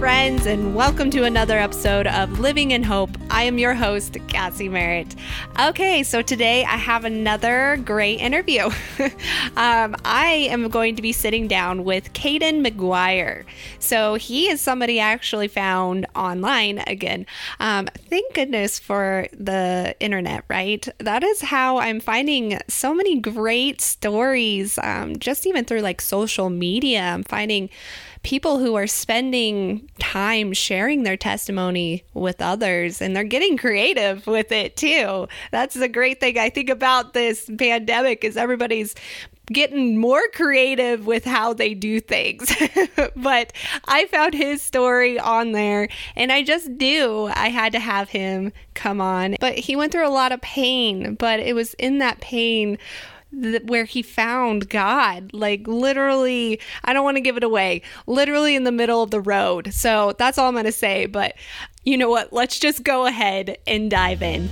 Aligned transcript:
friends, 0.00 0.46
and 0.46 0.74
welcome 0.74 1.10
to 1.10 1.24
another 1.24 1.58
episode 1.58 2.06
of 2.06 2.40
Living 2.40 2.70
in 2.70 2.82
Hope. 2.82 3.10
I 3.28 3.42
am 3.42 3.58
your 3.58 3.74
host, 3.74 4.16
Cassie 4.28 4.66
Merritt. 4.66 5.14
Okay, 5.60 6.02
so 6.04 6.22
today 6.22 6.64
I 6.64 6.78
have 6.78 7.04
another 7.04 7.78
great 7.84 8.18
interview. 8.18 8.62
um, 9.58 9.94
I 10.02 10.48
am 10.48 10.70
going 10.70 10.96
to 10.96 11.02
be 11.02 11.12
sitting 11.12 11.48
down 11.48 11.84
with 11.84 12.14
Caden 12.14 12.66
McGuire. 12.66 13.44
So 13.78 14.14
he 14.14 14.48
is 14.48 14.62
somebody 14.62 15.02
I 15.02 15.12
actually 15.12 15.48
found 15.48 16.06
online 16.16 16.78
again. 16.86 17.26
Um, 17.60 17.86
thank 18.08 18.32
goodness 18.32 18.78
for 18.78 19.26
the 19.34 19.94
internet, 20.00 20.44
right? 20.48 20.88
That 20.96 21.22
is 21.22 21.42
how 21.42 21.76
I'm 21.76 22.00
finding 22.00 22.58
so 22.68 22.94
many 22.94 23.20
great 23.20 23.82
stories, 23.82 24.78
um, 24.82 25.18
just 25.18 25.46
even 25.46 25.66
through 25.66 25.82
like 25.82 26.00
social 26.00 26.48
media. 26.48 27.02
I'm 27.02 27.22
finding 27.22 27.68
people 28.22 28.58
who 28.58 28.74
are 28.74 28.86
spending 28.86 29.88
time 29.98 30.52
sharing 30.52 31.02
their 31.02 31.16
testimony 31.16 32.04
with 32.12 32.42
others 32.42 33.00
and 33.00 33.16
they're 33.16 33.24
getting 33.24 33.56
creative 33.56 34.26
with 34.26 34.52
it 34.52 34.76
too. 34.76 35.26
That's 35.50 35.74
the 35.74 35.88
great 35.88 36.20
thing 36.20 36.38
I 36.38 36.50
think 36.50 36.68
about 36.68 37.14
this 37.14 37.50
pandemic 37.58 38.24
is 38.24 38.36
everybody's 38.36 38.94
getting 39.46 39.98
more 39.98 40.22
creative 40.34 41.06
with 41.06 41.24
how 41.24 41.52
they 41.52 41.74
do 41.74 42.00
things. 42.00 42.54
but 43.16 43.52
I 43.86 44.06
found 44.06 44.34
his 44.34 44.62
story 44.62 45.18
on 45.18 45.52
there 45.52 45.88
and 46.14 46.30
I 46.30 46.42
just 46.42 46.68
knew 46.68 47.30
I 47.34 47.48
had 47.48 47.72
to 47.72 47.80
have 47.80 48.10
him 48.10 48.52
come 48.74 49.00
on. 49.00 49.36
But 49.40 49.58
he 49.58 49.76
went 49.76 49.92
through 49.92 50.06
a 50.06 50.10
lot 50.10 50.32
of 50.32 50.40
pain, 50.40 51.14
but 51.14 51.40
it 51.40 51.54
was 51.54 51.74
in 51.74 51.98
that 51.98 52.20
pain 52.20 52.78
th- 53.32 53.62
where 53.64 53.84
he 53.84 54.02
found 54.02 54.68
God, 54.68 55.30
like 55.32 55.66
literally, 55.66 56.60
I 56.84 56.92
don't 56.92 57.04
want 57.04 57.16
to 57.16 57.22
give 57.22 57.36
it 57.36 57.44
away, 57.44 57.82
literally 58.06 58.54
in 58.56 58.64
the 58.64 58.72
middle 58.72 59.02
of 59.02 59.10
the 59.10 59.20
road. 59.20 59.72
So 59.72 60.14
that's 60.18 60.38
all 60.38 60.48
I'm 60.48 60.54
going 60.54 60.64
to 60.64 60.72
say. 60.72 61.06
But 61.06 61.34
you 61.84 61.96
know 61.96 62.10
what? 62.10 62.32
Let's 62.32 62.58
just 62.58 62.84
go 62.84 63.06
ahead 63.06 63.58
and 63.66 63.90
dive 63.90 64.22
in. 64.22 64.48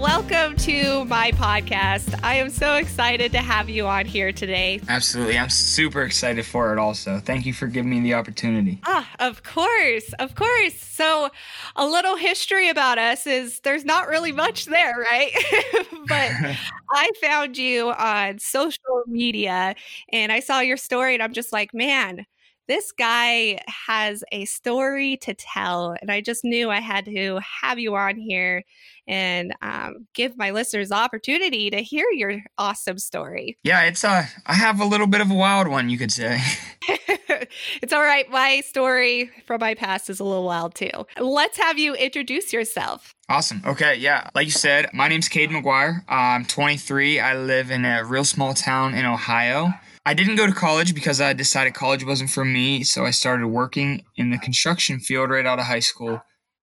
Welcome 0.00 0.54
to 0.56 1.06
my 1.06 1.32
podcast. 1.32 2.18
I 2.22 2.34
am 2.34 2.50
so 2.50 2.74
excited 2.74 3.32
to 3.32 3.38
have 3.38 3.70
you 3.70 3.86
on 3.86 4.04
here 4.04 4.30
today. 4.30 4.78
Absolutely. 4.88 5.38
I'm 5.38 5.48
super 5.48 6.02
excited 6.02 6.44
for 6.44 6.72
it 6.74 6.78
also. 6.78 7.18
Thank 7.18 7.46
you 7.46 7.54
for 7.54 7.66
giving 7.66 7.90
me 7.90 8.00
the 8.00 8.12
opportunity. 8.12 8.78
Ah, 8.84 9.08
of 9.20 9.42
course. 9.42 10.12
Of 10.18 10.34
course. 10.34 10.74
So, 10.74 11.30
a 11.76 11.86
little 11.86 12.16
history 12.16 12.68
about 12.68 12.98
us 12.98 13.26
is 13.26 13.60
there's 13.60 13.86
not 13.86 14.08
really 14.08 14.32
much 14.32 14.66
there, 14.66 14.98
right? 14.98 15.32
but 16.06 16.30
I 16.92 17.10
found 17.22 17.56
you 17.56 17.90
on 17.90 18.38
social 18.38 19.02
media 19.06 19.74
and 20.12 20.30
I 20.30 20.40
saw 20.40 20.60
your 20.60 20.76
story 20.76 21.14
and 21.14 21.22
I'm 21.22 21.32
just 21.32 21.52
like, 21.52 21.72
man, 21.72 22.26
this 22.68 22.92
guy 22.92 23.60
has 23.66 24.24
a 24.32 24.44
story 24.44 25.16
to 25.18 25.34
tell. 25.34 25.96
And 26.00 26.10
I 26.10 26.20
just 26.20 26.44
knew 26.44 26.70
I 26.70 26.80
had 26.80 27.04
to 27.06 27.40
have 27.62 27.78
you 27.78 27.94
on 27.94 28.16
here 28.16 28.64
and 29.08 29.54
um, 29.62 30.06
give 30.14 30.36
my 30.36 30.50
listeners 30.50 30.88
the 30.88 30.96
opportunity 30.96 31.70
to 31.70 31.78
hear 31.78 32.06
your 32.10 32.42
awesome 32.58 32.98
story. 32.98 33.56
Yeah, 33.62 33.82
it's 33.82 34.04
uh, 34.04 34.26
I 34.46 34.54
have 34.54 34.80
a 34.80 34.84
little 34.84 35.06
bit 35.06 35.20
of 35.20 35.30
a 35.30 35.34
wild 35.34 35.68
one, 35.68 35.88
you 35.88 35.98
could 35.98 36.12
say. 36.12 36.40
it's 37.82 37.92
all 37.92 38.02
right. 38.02 38.28
My 38.30 38.60
story 38.60 39.30
from 39.46 39.60
my 39.60 39.74
past 39.74 40.10
is 40.10 40.20
a 40.20 40.24
little 40.24 40.44
wild 40.44 40.74
too. 40.74 40.90
Let's 41.18 41.58
have 41.58 41.78
you 41.78 41.94
introduce 41.94 42.52
yourself. 42.52 43.14
Awesome. 43.28 43.62
Okay. 43.66 43.96
Yeah. 43.96 44.30
Like 44.34 44.46
you 44.46 44.52
said, 44.52 44.90
my 44.92 45.08
name's 45.08 45.28
Cade 45.28 45.50
McGuire. 45.50 46.04
I'm 46.08 46.44
23. 46.44 47.20
I 47.20 47.36
live 47.36 47.70
in 47.70 47.84
a 47.84 48.04
real 48.04 48.24
small 48.24 48.54
town 48.54 48.94
in 48.94 49.04
Ohio. 49.04 49.72
I 50.06 50.14
didn't 50.14 50.36
go 50.36 50.46
to 50.46 50.52
college 50.52 50.94
because 50.94 51.20
I 51.20 51.32
decided 51.32 51.74
college 51.74 52.06
wasn't 52.06 52.30
for 52.30 52.44
me. 52.44 52.84
So 52.84 53.04
I 53.04 53.10
started 53.10 53.48
working 53.48 54.04
in 54.14 54.30
the 54.30 54.38
construction 54.38 55.00
field 55.00 55.30
right 55.30 55.44
out 55.44 55.58
of 55.58 55.64
high 55.64 55.80
school. 55.80 56.22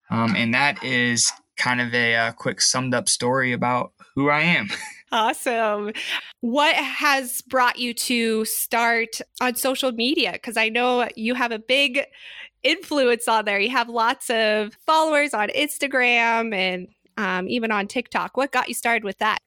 Um, 0.09 0.33
and 0.33 0.53
that 0.53 0.81
is 0.81 1.29
kind 1.57 1.81
of 1.81 1.93
a 1.93 2.15
uh, 2.15 2.31
quick 2.31 2.61
summed 2.61 2.93
up 2.93 3.09
story 3.09 3.51
about 3.51 3.91
who 4.15 4.29
I 4.29 4.41
am. 4.41 4.69
Awesome. 5.11 5.91
What 6.41 6.75
has 6.75 7.43
brought 7.43 7.77
you 7.77 7.93
to 7.93 8.45
start 8.45 9.21
on 9.39 9.53
social 9.53 9.91
media? 9.91 10.31
Because 10.31 10.57
I 10.57 10.69
know 10.69 11.07
you 11.15 11.35
have 11.35 11.51
a 11.51 11.59
big 11.59 12.01
influence 12.63 13.27
on 13.27 13.45
there. 13.45 13.59
You 13.59 13.69
have 13.69 13.89
lots 13.89 14.31
of 14.31 14.75
followers 14.87 15.35
on 15.35 15.49
Instagram 15.49 16.51
and 16.51 16.87
um, 17.17 17.47
even 17.47 17.71
on 17.71 17.85
TikTok. 17.85 18.37
What 18.37 18.51
got 18.51 18.69
you 18.69 18.73
started 18.73 19.03
with 19.03 19.19
that? 19.19 19.37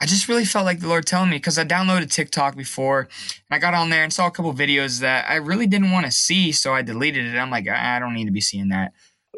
I 0.00 0.06
just 0.06 0.28
really 0.28 0.44
felt 0.44 0.64
like 0.64 0.80
the 0.80 0.88
Lord 0.88 1.06
telling 1.06 1.30
me 1.30 1.36
because 1.36 1.58
I 1.58 1.64
downloaded 1.64 2.10
TikTok 2.10 2.56
before 2.56 3.00
and 3.00 3.08
I 3.50 3.58
got 3.58 3.74
on 3.74 3.90
there 3.90 4.04
and 4.04 4.12
saw 4.12 4.26
a 4.26 4.30
couple 4.30 4.52
videos 4.52 5.00
that 5.00 5.28
I 5.28 5.36
really 5.36 5.66
didn't 5.66 5.90
want 5.90 6.06
to 6.06 6.12
see, 6.12 6.52
so 6.52 6.74
I 6.74 6.82
deleted 6.82 7.26
it. 7.26 7.38
I'm 7.38 7.50
like, 7.50 7.68
I 7.68 7.98
don't 7.98 8.14
need 8.14 8.26
to 8.26 8.32
be 8.32 8.40
seeing 8.40 8.68
that. 8.68 8.92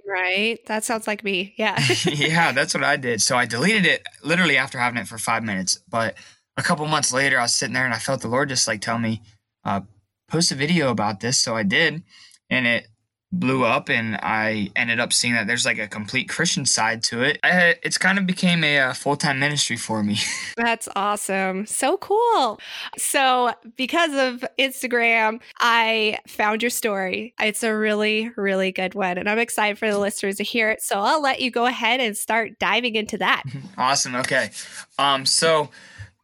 Right. 0.06 0.64
That 0.66 0.84
sounds 0.84 1.06
like 1.06 1.24
me. 1.24 1.54
Yeah. 1.56 1.80
yeah, 2.04 2.52
that's 2.52 2.74
what 2.74 2.84
I 2.84 2.96
did. 2.96 3.22
So 3.22 3.36
I 3.36 3.46
deleted 3.46 3.86
it 3.86 4.06
literally 4.22 4.56
after 4.56 4.78
having 4.78 5.00
it 5.00 5.08
for 5.08 5.18
five 5.18 5.42
minutes. 5.42 5.80
But 5.88 6.16
a 6.56 6.62
couple 6.62 6.86
months 6.86 7.12
later, 7.12 7.38
I 7.38 7.42
was 7.42 7.54
sitting 7.54 7.74
there 7.74 7.84
and 7.84 7.94
I 7.94 7.98
felt 7.98 8.20
the 8.20 8.28
Lord 8.28 8.48
just 8.48 8.68
like 8.68 8.80
tell 8.80 8.98
me, 8.98 9.22
uh, 9.64 9.80
post 10.28 10.52
a 10.52 10.54
video 10.54 10.90
about 10.90 11.20
this. 11.20 11.38
So 11.38 11.56
I 11.56 11.62
did. 11.62 12.02
And 12.50 12.66
it 12.66 12.88
blew 13.38 13.64
up 13.64 13.88
and 13.88 14.16
I 14.16 14.70
ended 14.76 15.00
up 15.00 15.12
seeing 15.12 15.34
that 15.34 15.46
there's 15.46 15.64
like 15.64 15.78
a 15.78 15.88
complete 15.88 16.28
Christian 16.28 16.66
side 16.66 17.02
to 17.04 17.22
it. 17.22 17.38
I, 17.42 17.76
it's 17.82 17.98
kind 17.98 18.18
of 18.18 18.26
became 18.26 18.62
a, 18.62 18.76
a 18.76 18.88
uh, 18.88 18.92
full-time 18.92 19.38
ministry 19.38 19.76
for 19.76 20.02
me. 20.02 20.18
That's 20.56 20.88
awesome. 20.96 21.66
So 21.66 21.96
cool. 21.98 22.60
So, 22.96 23.52
because 23.76 24.12
of 24.14 24.44
Instagram, 24.58 25.40
I 25.60 26.18
found 26.26 26.62
your 26.62 26.70
story. 26.70 27.34
It's 27.40 27.62
a 27.62 27.74
really 27.74 28.30
really 28.36 28.72
good 28.72 28.94
one 28.94 29.18
and 29.18 29.28
I'm 29.28 29.38
excited 29.38 29.78
for 29.78 29.90
the 29.90 29.98
listeners 29.98 30.36
to 30.36 30.44
hear 30.44 30.70
it. 30.70 30.82
So, 30.82 31.00
I'll 31.00 31.22
let 31.22 31.40
you 31.40 31.50
go 31.50 31.66
ahead 31.66 32.00
and 32.00 32.16
start 32.16 32.58
diving 32.58 32.94
into 32.94 33.18
that. 33.18 33.44
awesome. 33.78 34.14
Okay. 34.16 34.50
Um 34.98 35.26
so 35.26 35.70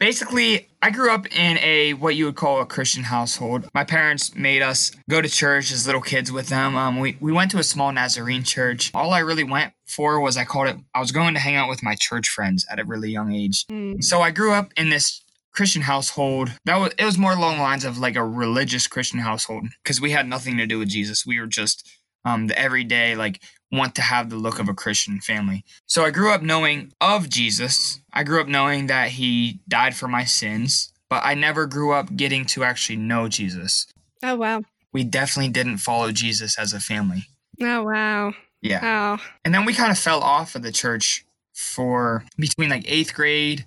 basically 0.01 0.67
i 0.83 0.91
grew 0.91 1.13
up 1.13 1.27
in 1.37 1.59
a 1.59 1.93
what 1.95 2.17
you 2.17 2.25
would 2.25 2.35
call 2.35 2.61
a 2.61 2.67
christian 2.67 3.05
household. 3.05 3.69
My 3.73 3.85
parents 3.85 4.35
made 4.35 4.63
us 4.63 4.91
go 5.09 5.21
to 5.21 5.29
church 5.29 5.71
as 5.71 5.87
little 5.87 6.01
kids 6.01 6.33
with 6.33 6.49
them. 6.49 6.77
Um, 6.77 6.99
we, 6.99 7.17
we 7.21 7.31
went 7.31 7.53
to 7.53 7.59
a 7.59 7.63
small 7.63 7.93
nazarene 7.93 8.43
church. 8.43 8.91
All 8.95 9.13
i 9.13 9.21
really 9.21 9.45
went 9.45 9.73
for 9.87 10.19
was 10.21 10.37
i 10.37 10.45
called 10.45 10.69
it 10.69 10.77
i 10.95 10.99
was 10.99 11.13
going 11.13 11.35
to 11.35 11.41
hang 11.41 11.55
out 11.55 11.69
with 11.69 11.85
my 11.85 11.95
church 11.95 12.29
friends 12.29 12.67
at 12.69 12.81
a 12.81 12.85
really 12.85 13.11
young 13.11 13.33
age. 13.33 13.67
Mm. 13.67 14.03
so 14.03 14.21
i 14.21 14.33
grew 14.33 14.53
up 14.53 14.73
in 14.77 14.91
this 14.91 15.23
christian 15.53 15.83
household. 15.83 16.51
That 16.65 16.79
was 16.79 16.93
it 16.99 17.05
was 17.05 17.19
more 17.19 17.33
along 17.33 17.59
the 17.59 17.63
lines 17.63 17.85
of 17.85 17.99
like 17.99 18.17
a 18.17 18.25
religious 18.25 18.89
christian 18.89 19.21
household 19.21 19.69
because 19.83 20.01
we 20.01 20.11
had 20.11 20.27
nothing 20.27 20.57
to 20.57 20.67
do 20.67 20.79
with 20.79 20.89
jesus. 20.89 21.27
We 21.27 21.39
were 21.39 21.47
just 21.47 21.89
um, 22.25 22.49
the 22.49 22.59
everyday 22.59 23.17
like 23.17 23.43
want 23.73 23.95
to 23.95 24.03
have 24.03 24.31
the 24.31 24.37
look 24.37 24.59
of 24.59 24.69
a 24.69 24.75
Christian 24.75 25.21
family. 25.21 25.65
So 25.87 26.05
I 26.05 26.11
grew 26.11 26.33
up 26.33 26.43
knowing 26.43 26.93
of 27.01 27.29
Jesus. 27.29 28.01
I 28.13 28.25
grew 28.25 28.41
up 28.41 28.49
knowing 28.49 28.87
that 28.89 29.11
he 29.11 29.61
died 29.69 29.95
for 29.95 30.09
my 30.09 30.25
sins, 30.25 30.93
but 31.09 31.23
I 31.25 31.35
never 31.35 31.67
grew 31.67 31.93
up 31.93 32.17
getting 32.17 32.45
to 32.47 32.65
actually 32.65 32.97
know 32.97 33.29
Jesus. 33.29 33.87
Oh, 34.23 34.37
wow. 34.37 34.63
We 34.93 35.05
definitely 35.05 35.53
didn't 35.53 35.79
follow 35.79 36.11
Jesus 36.11 36.59
as 36.59 36.73
a 36.73 36.81
family. 36.81 37.27
Oh, 37.61 37.85
wow. 37.85 38.35
Yeah. 38.61 38.83
Wow. 38.83 39.19
And 39.45 39.55
then 39.55 39.65
we 39.65 39.73
kind 39.73 39.93
of 39.93 39.99
fell 39.99 40.21
off 40.21 40.55
of 40.55 40.63
the 40.63 40.73
church 40.73 41.25
for 41.55 42.25
between 42.39 42.71
like 42.71 42.85
eighth 42.91 43.15
grade 43.15 43.65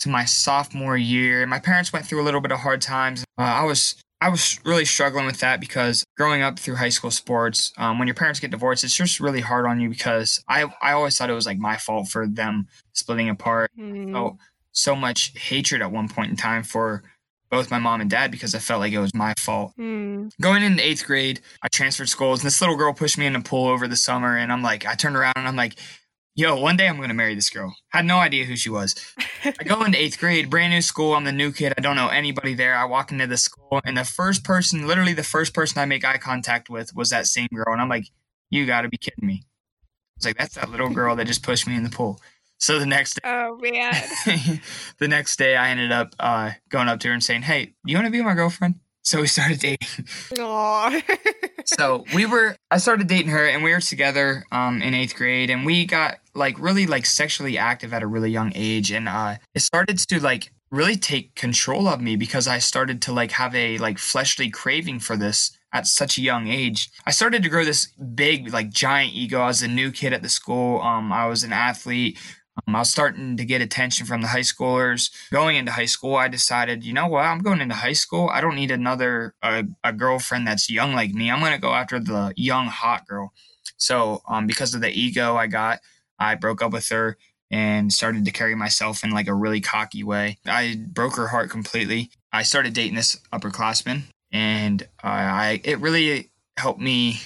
to 0.00 0.08
my 0.08 0.24
sophomore 0.24 0.96
year. 0.96 1.46
My 1.46 1.58
parents 1.58 1.92
went 1.92 2.06
through 2.06 2.22
a 2.22 2.24
little 2.24 2.40
bit 2.40 2.52
of 2.52 2.60
hard 2.60 2.82
times. 2.82 3.24
Uh, 3.38 3.42
I 3.42 3.64
was 3.64 3.94
I 4.20 4.30
was 4.30 4.58
really 4.64 4.86
struggling 4.86 5.26
with 5.26 5.40
that 5.40 5.60
because 5.60 6.04
growing 6.16 6.40
up 6.40 6.58
through 6.58 6.76
high 6.76 6.88
school 6.88 7.10
sports, 7.10 7.72
um, 7.76 7.98
when 7.98 8.08
your 8.08 8.14
parents 8.14 8.40
get 8.40 8.50
divorced, 8.50 8.82
it's 8.82 8.96
just 8.96 9.20
really 9.20 9.40
hard 9.40 9.66
on 9.66 9.78
you 9.78 9.90
because 9.90 10.42
I, 10.48 10.64
I 10.80 10.92
always 10.92 11.16
thought 11.18 11.28
it 11.28 11.34
was 11.34 11.46
like 11.46 11.58
my 11.58 11.76
fault 11.76 12.08
for 12.08 12.26
them 12.26 12.66
splitting 12.94 13.28
apart. 13.28 13.70
Mm. 13.78 14.10
I 14.10 14.12
felt 14.12 14.36
so 14.72 14.96
much 14.96 15.32
hatred 15.38 15.82
at 15.82 15.92
one 15.92 16.08
point 16.08 16.30
in 16.30 16.36
time 16.36 16.62
for 16.62 17.02
both 17.50 17.70
my 17.70 17.78
mom 17.78 18.00
and 18.00 18.10
dad 18.10 18.30
because 18.30 18.54
I 18.54 18.58
felt 18.58 18.80
like 18.80 18.92
it 18.92 18.98
was 18.98 19.14
my 19.14 19.34
fault. 19.38 19.72
Mm. 19.78 20.30
Going 20.40 20.62
into 20.62 20.84
eighth 20.84 21.06
grade, 21.06 21.40
I 21.62 21.68
transferred 21.68 22.08
schools 22.08 22.40
and 22.40 22.46
this 22.46 22.60
little 22.60 22.76
girl 22.76 22.94
pushed 22.94 23.18
me 23.18 23.26
in 23.26 23.36
a 23.36 23.42
pool 23.42 23.68
over 23.68 23.86
the 23.86 23.96
summer. 23.96 24.36
And 24.36 24.50
I'm 24.50 24.62
like, 24.62 24.86
I 24.86 24.94
turned 24.94 25.16
around 25.16 25.34
and 25.36 25.46
I'm 25.46 25.56
like, 25.56 25.76
yo, 26.36 26.54
one 26.54 26.76
day 26.76 26.86
I'm 26.86 26.98
going 26.98 27.08
to 27.08 27.14
marry 27.14 27.34
this 27.34 27.50
girl. 27.50 27.74
Had 27.88 28.04
no 28.04 28.18
idea 28.18 28.44
who 28.44 28.54
she 28.54 28.70
was. 28.70 28.94
I 29.44 29.64
go 29.64 29.82
into 29.84 29.98
eighth 29.98 30.18
grade, 30.18 30.50
brand 30.50 30.72
new 30.72 30.82
school. 30.82 31.14
I'm 31.14 31.24
the 31.24 31.32
new 31.32 31.50
kid. 31.50 31.72
I 31.76 31.80
don't 31.80 31.96
know 31.96 32.08
anybody 32.08 32.54
there. 32.54 32.76
I 32.76 32.84
walk 32.84 33.10
into 33.10 33.26
the 33.26 33.36
school, 33.36 33.80
and 33.84 33.96
the 33.96 34.04
first 34.04 34.44
person, 34.44 34.86
literally 34.86 35.14
the 35.14 35.24
first 35.24 35.54
person 35.54 35.80
I 35.80 35.86
make 35.86 36.04
eye 36.04 36.18
contact 36.18 36.70
with 36.70 36.94
was 36.94 37.10
that 37.10 37.26
same 37.26 37.48
girl. 37.52 37.72
And 37.72 37.80
I'm 37.80 37.88
like, 37.88 38.06
you 38.50 38.66
got 38.66 38.82
to 38.82 38.88
be 38.88 38.98
kidding 38.98 39.26
me. 39.26 39.42
I 39.42 40.18
was 40.18 40.26
like, 40.26 40.38
that's 40.38 40.54
that 40.54 40.70
little 40.70 40.90
girl 40.90 41.16
that 41.16 41.26
just 41.26 41.42
pushed 41.42 41.66
me 41.66 41.74
in 41.74 41.82
the 41.82 41.90
pool. 41.90 42.20
So 42.58 42.78
the 42.78 42.86
next 42.86 43.14
day, 43.14 43.20
oh 43.24 43.58
man, 43.60 43.92
the 44.98 45.08
next 45.08 45.36
day 45.36 45.56
I 45.56 45.68
ended 45.68 45.92
up 45.92 46.14
uh, 46.18 46.52
going 46.70 46.88
up 46.88 47.00
to 47.00 47.08
her 47.08 47.14
and 47.14 47.22
saying, 47.22 47.42
"Hey, 47.42 47.74
you 47.84 47.96
want 47.96 48.06
to 48.06 48.10
be 48.10 48.22
my 48.22 48.32
girlfriend?" 48.32 48.76
So 49.06 49.20
we 49.20 49.28
started 49.28 49.60
dating. 49.60 49.86
Aww. 50.34 51.00
so 51.64 52.04
we 52.12 52.26
were, 52.26 52.56
I 52.72 52.78
started 52.78 53.06
dating 53.06 53.30
her 53.30 53.46
and 53.46 53.62
we 53.62 53.70
were 53.70 53.78
together 53.78 54.44
um, 54.50 54.82
in 54.82 54.94
eighth 54.94 55.14
grade 55.14 55.48
and 55.48 55.64
we 55.64 55.86
got 55.86 56.18
like 56.34 56.58
really 56.58 56.88
like 56.88 57.06
sexually 57.06 57.56
active 57.56 57.94
at 57.94 58.02
a 58.02 58.06
really 58.08 58.32
young 58.32 58.50
age. 58.56 58.90
And 58.90 59.08
uh, 59.08 59.36
it 59.54 59.60
started 59.60 59.98
to 59.98 60.20
like 60.20 60.50
really 60.72 60.96
take 60.96 61.36
control 61.36 61.86
of 61.86 62.00
me 62.00 62.16
because 62.16 62.48
I 62.48 62.58
started 62.58 63.00
to 63.02 63.12
like 63.12 63.30
have 63.30 63.54
a 63.54 63.78
like 63.78 63.98
fleshly 63.98 64.50
craving 64.50 64.98
for 64.98 65.16
this 65.16 65.56
at 65.72 65.86
such 65.86 66.18
a 66.18 66.22
young 66.22 66.48
age. 66.48 66.90
I 67.06 67.12
started 67.12 67.44
to 67.44 67.48
grow 67.48 67.64
this 67.64 67.86
big, 67.92 68.52
like 68.52 68.70
giant 68.70 69.14
ego. 69.14 69.40
I 69.40 69.46
was 69.46 69.62
a 69.62 69.68
new 69.68 69.92
kid 69.92 70.14
at 70.14 70.22
the 70.22 70.28
school. 70.28 70.80
Um, 70.80 71.12
I 71.12 71.26
was 71.26 71.44
an 71.44 71.52
athlete. 71.52 72.18
Um, 72.66 72.74
I 72.74 72.80
was 72.80 72.90
starting 72.90 73.36
to 73.36 73.44
get 73.44 73.60
attention 73.60 74.06
from 74.06 74.22
the 74.22 74.28
high 74.28 74.40
schoolers. 74.40 75.10
Going 75.30 75.56
into 75.56 75.72
high 75.72 75.86
school, 75.86 76.16
I 76.16 76.28
decided, 76.28 76.84
you 76.84 76.92
know 76.92 77.06
what? 77.06 77.24
I'm 77.24 77.40
going 77.40 77.60
into 77.60 77.74
high 77.74 77.92
school. 77.92 78.30
I 78.32 78.40
don't 78.40 78.56
need 78.56 78.70
another 78.70 79.34
uh, 79.42 79.64
a 79.84 79.92
girlfriend 79.92 80.46
that's 80.46 80.70
young 80.70 80.94
like 80.94 81.12
me. 81.12 81.30
I'm 81.30 81.40
going 81.40 81.52
to 81.52 81.58
go 81.58 81.74
after 81.74 82.00
the 82.00 82.32
young 82.36 82.66
hot 82.66 83.06
girl. 83.06 83.32
So, 83.76 84.22
um, 84.28 84.46
because 84.46 84.74
of 84.74 84.80
the 84.80 84.90
ego 84.90 85.36
I 85.36 85.48
got, 85.48 85.80
I 86.18 86.34
broke 86.34 86.62
up 86.62 86.72
with 86.72 86.88
her 86.88 87.18
and 87.50 87.92
started 87.92 88.24
to 88.24 88.30
carry 88.30 88.54
myself 88.54 89.04
in 89.04 89.10
like 89.10 89.28
a 89.28 89.34
really 89.34 89.60
cocky 89.60 90.02
way. 90.02 90.38
I 90.46 90.80
broke 90.88 91.16
her 91.16 91.28
heart 91.28 91.50
completely. 91.50 92.10
I 92.32 92.42
started 92.42 92.74
dating 92.74 92.96
this 92.96 93.20
upperclassman, 93.32 94.02
and 94.32 94.82
uh, 95.04 95.06
I 95.06 95.60
it 95.64 95.80
really 95.80 96.30
helped 96.56 96.80
me 96.80 97.20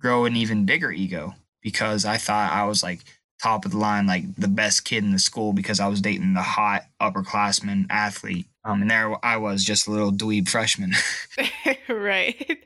grow 0.00 0.24
an 0.24 0.36
even 0.36 0.64
bigger 0.64 0.90
ego 0.90 1.34
because 1.62 2.04
I 2.04 2.16
thought 2.16 2.52
I 2.52 2.64
was 2.64 2.82
like 2.82 3.00
top 3.42 3.64
of 3.64 3.72
the 3.72 3.78
line, 3.78 4.06
like 4.06 4.34
the 4.36 4.48
best 4.48 4.84
kid 4.84 5.04
in 5.04 5.12
the 5.12 5.18
school 5.18 5.52
because 5.52 5.80
I 5.80 5.88
was 5.88 6.00
dating 6.00 6.34
the 6.34 6.42
hot 6.42 6.84
upperclassman 7.00 7.86
athlete. 7.90 8.46
Um, 8.64 8.82
and 8.82 8.90
there 8.90 9.24
I 9.24 9.38
was, 9.38 9.64
just 9.64 9.86
a 9.86 9.90
little 9.90 10.12
dweeb 10.12 10.48
freshman. 10.48 10.92
right. 11.88 12.64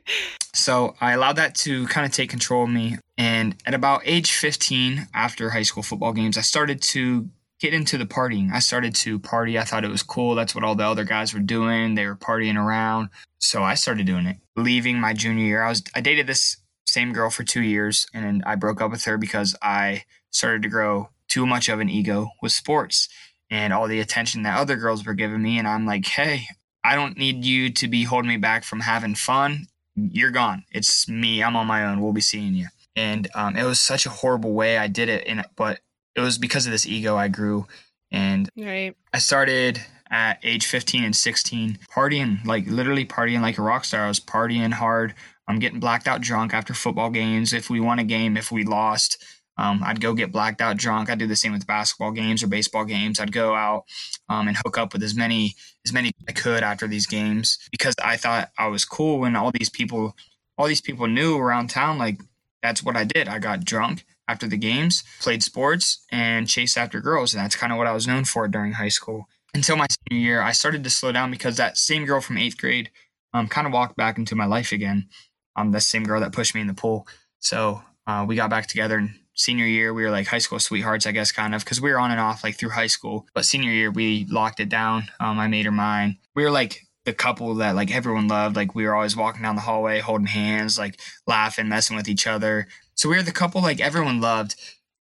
So 0.53 0.95
I 0.99 1.13
allowed 1.13 1.37
that 1.37 1.55
to 1.55 1.87
kind 1.87 2.05
of 2.05 2.11
take 2.11 2.29
control 2.29 2.63
of 2.63 2.69
me. 2.69 2.97
And 3.17 3.55
at 3.65 3.73
about 3.73 4.01
age 4.05 4.31
15, 4.33 5.07
after 5.13 5.49
high 5.49 5.63
school 5.63 5.83
football 5.83 6.13
games, 6.13 6.37
I 6.37 6.41
started 6.41 6.81
to 6.83 7.29
get 7.59 7.73
into 7.73 7.97
the 7.97 8.05
partying. 8.05 8.51
I 8.51 8.59
started 8.59 8.93
to 8.95 9.19
party. 9.19 9.57
I 9.57 9.63
thought 9.63 9.85
it 9.85 9.91
was 9.91 10.03
cool. 10.03 10.35
That's 10.35 10.53
what 10.53 10.63
all 10.63 10.75
the 10.75 10.85
other 10.85 11.05
guys 11.05 11.33
were 11.33 11.39
doing. 11.39 11.95
They 11.95 12.05
were 12.05 12.15
partying 12.15 12.57
around. 12.57 13.09
So 13.39 13.63
I 13.63 13.75
started 13.75 14.05
doing 14.05 14.25
it. 14.25 14.37
Leaving 14.57 14.99
my 14.99 15.13
junior 15.13 15.45
year, 15.45 15.63
I 15.63 15.69
was 15.69 15.83
I 15.93 16.01
dated 16.01 16.27
this 16.27 16.57
same 16.87 17.13
girl 17.13 17.29
for 17.29 17.43
two 17.43 17.61
years, 17.61 18.07
and 18.13 18.43
I 18.45 18.55
broke 18.55 18.81
up 18.81 18.91
with 18.91 19.05
her 19.05 19.17
because 19.17 19.55
I 19.61 20.03
started 20.35 20.61
to 20.63 20.69
grow 20.69 21.09
too 21.27 21.45
much 21.45 21.69
of 21.69 21.79
an 21.79 21.89
ego 21.89 22.29
with 22.41 22.51
sports 22.51 23.07
and 23.49 23.71
all 23.73 23.87
the 23.87 23.99
attention 23.99 24.43
that 24.43 24.57
other 24.57 24.75
girls 24.75 25.05
were 25.05 25.13
giving 25.13 25.41
me. 25.41 25.57
And 25.57 25.67
I'm 25.67 25.85
like, 25.85 26.05
hey, 26.05 26.47
I 26.83 26.95
don't 26.95 27.17
need 27.17 27.45
you 27.45 27.71
to 27.71 27.87
be 27.87 28.03
holding 28.03 28.29
me 28.29 28.37
back 28.37 28.63
from 28.63 28.81
having 28.81 29.15
fun. 29.15 29.67
You're 29.95 30.31
gone. 30.31 30.63
It's 30.71 31.07
me. 31.07 31.41
I'm 31.41 31.55
on 31.55 31.67
my 31.67 31.85
own. 31.85 32.01
We'll 32.01 32.13
be 32.13 32.21
seeing 32.21 32.53
you. 32.53 32.67
And 32.95 33.27
um, 33.33 33.55
it 33.55 33.63
was 33.63 33.79
such 33.79 34.05
a 34.05 34.09
horrible 34.09 34.53
way 34.53 34.77
I 34.77 34.87
did 34.87 35.09
it. 35.09 35.25
And 35.27 35.43
but 35.55 35.79
it 36.15 36.21
was 36.21 36.37
because 36.37 36.65
of 36.65 36.71
this 36.71 36.85
ego 36.85 37.15
I 37.15 37.27
grew. 37.27 37.67
And 38.11 38.49
right. 38.57 38.95
I 39.13 39.19
started 39.19 39.81
at 40.11 40.39
age 40.43 40.67
15 40.67 41.03
and 41.03 41.15
16 41.15 41.79
partying, 41.93 42.45
like 42.45 42.67
literally 42.67 43.05
partying 43.05 43.41
like 43.41 43.57
a 43.57 43.61
rock 43.61 43.85
star. 43.85 44.05
I 44.05 44.07
was 44.07 44.19
partying 44.19 44.73
hard. 44.73 45.15
I'm 45.47 45.59
getting 45.59 45.79
blacked 45.79 46.07
out 46.07 46.21
drunk 46.21 46.53
after 46.53 46.73
football 46.73 47.09
games. 47.09 47.53
If 47.53 47.69
we 47.69 47.79
won 47.79 47.99
a 47.99 48.03
game, 48.03 48.37
if 48.37 48.51
we 48.51 48.63
lost, 48.63 49.23
um, 49.57 49.81
I'd 49.83 50.01
go 50.01 50.13
get 50.13 50.31
blacked 50.31 50.61
out 50.61 50.77
drunk. 50.77 51.09
I'd 51.09 51.19
do 51.19 51.27
the 51.27 51.35
same 51.35 51.53
with 51.53 51.67
basketball 51.67 52.11
games 52.11 52.43
or 52.43 52.47
baseball 52.47 52.85
games. 52.85 53.19
I'd 53.19 53.31
go 53.31 53.55
out 53.55 53.85
um, 54.27 54.47
and 54.47 54.57
hook 54.57 54.77
up 54.77 54.93
with 54.93 55.03
as 55.03 55.15
many 55.15 55.55
as 55.85 55.93
many 55.93 56.11
I 56.27 56.31
could 56.31 56.63
after 56.63 56.87
these 56.87 57.05
games 57.05 57.57
because 57.71 57.95
I 58.03 58.17
thought 58.17 58.51
I 58.57 58.67
was 58.67 58.85
cool. 58.85 59.23
And 59.23 59.37
all 59.37 59.51
these 59.51 59.69
people, 59.69 60.15
all 60.57 60.67
these 60.67 60.81
people 60.81 61.07
knew 61.07 61.37
around 61.37 61.69
town, 61.69 61.97
like 61.97 62.19
that's 62.61 62.83
what 62.83 62.97
I 62.97 63.03
did. 63.03 63.27
I 63.27 63.39
got 63.39 63.63
drunk 63.63 64.05
after 64.27 64.47
the 64.47 64.57
games, 64.57 65.03
played 65.21 65.43
sports, 65.43 66.03
and 66.11 66.47
chased 66.47 66.77
after 66.77 66.99
girls. 66.99 67.33
And 67.33 67.43
that's 67.43 67.55
kind 67.55 67.71
of 67.71 67.77
what 67.77 67.87
I 67.87 67.93
was 67.93 68.07
known 68.07 68.25
for 68.25 68.47
during 68.47 68.73
high 68.73 68.89
school. 68.89 69.29
Until 69.53 69.77
my 69.77 69.87
senior 70.09 70.25
year, 70.25 70.41
I 70.41 70.51
started 70.51 70.83
to 70.83 70.89
slow 70.89 71.11
down 71.11 71.31
because 71.31 71.57
that 71.57 71.77
same 71.77 72.05
girl 72.05 72.19
from 72.19 72.37
eighth 72.37 72.57
grade 72.57 72.89
um, 73.33 73.47
kind 73.47 73.67
of 73.67 73.71
walked 73.71 73.95
back 73.95 74.17
into 74.17 74.35
my 74.35 74.45
life 74.45 74.71
again. 74.71 75.07
Um, 75.55 75.71
the 75.71 75.79
same 75.79 76.03
girl 76.03 76.19
that 76.19 76.33
pushed 76.33 76.55
me 76.55 76.61
in 76.61 76.67
the 76.67 76.73
pool. 76.73 77.07
So 77.39 77.81
uh, 78.07 78.25
we 78.27 78.35
got 78.35 78.49
back 78.49 78.67
together 78.67 78.97
and 78.97 79.17
senior 79.35 79.65
year 79.65 79.93
we 79.93 80.03
were 80.03 80.09
like 80.09 80.27
high 80.27 80.39
school 80.39 80.59
sweethearts 80.59 81.05
i 81.05 81.11
guess 81.11 81.31
kind 81.31 81.53
of 81.53 81.63
because 81.63 81.81
we 81.81 81.91
were 81.91 81.99
on 81.99 82.11
and 82.11 82.19
off 82.19 82.43
like 82.43 82.55
through 82.55 82.69
high 82.69 82.87
school. 82.87 83.27
But 83.33 83.45
senior 83.45 83.71
year 83.71 83.91
we 83.91 84.25
locked 84.29 84.59
it 84.59 84.69
down 84.69 85.09
um, 85.19 85.39
i 85.39 85.47
made 85.47 85.65
her 85.65 85.71
mine. 85.71 86.17
We 86.35 86.43
were 86.43 86.51
like 86.51 86.81
the 87.03 87.13
couple 87.13 87.53
that 87.55 87.75
like 87.75 87.93
everyone 87.93 88.27
loved. 88.27 88.55
Like 88.55 88.73
we 88.73 88.85
were 88.85 88.95
always 88.95 89.15
walking 89.15 89.43
down 89.43 89.55
the 89.55 89.61
hallway 89.61 89.99
holding 89.99 90.27
hands 90.27 90.77
like 90.77 90.99
laughing 91.27 91.69
messing 91.69 91.95
with 91.95 92.09
each 92.09 92.25
other. 92.25 92.67
So 92.95 93.09
we 93.09 93.15
were 93.15 93.23
the 93.23 93.31
couple 93.31 93.61
like 93.61 93.79
everyone 93.79 94.21
loved. 94.21 94.55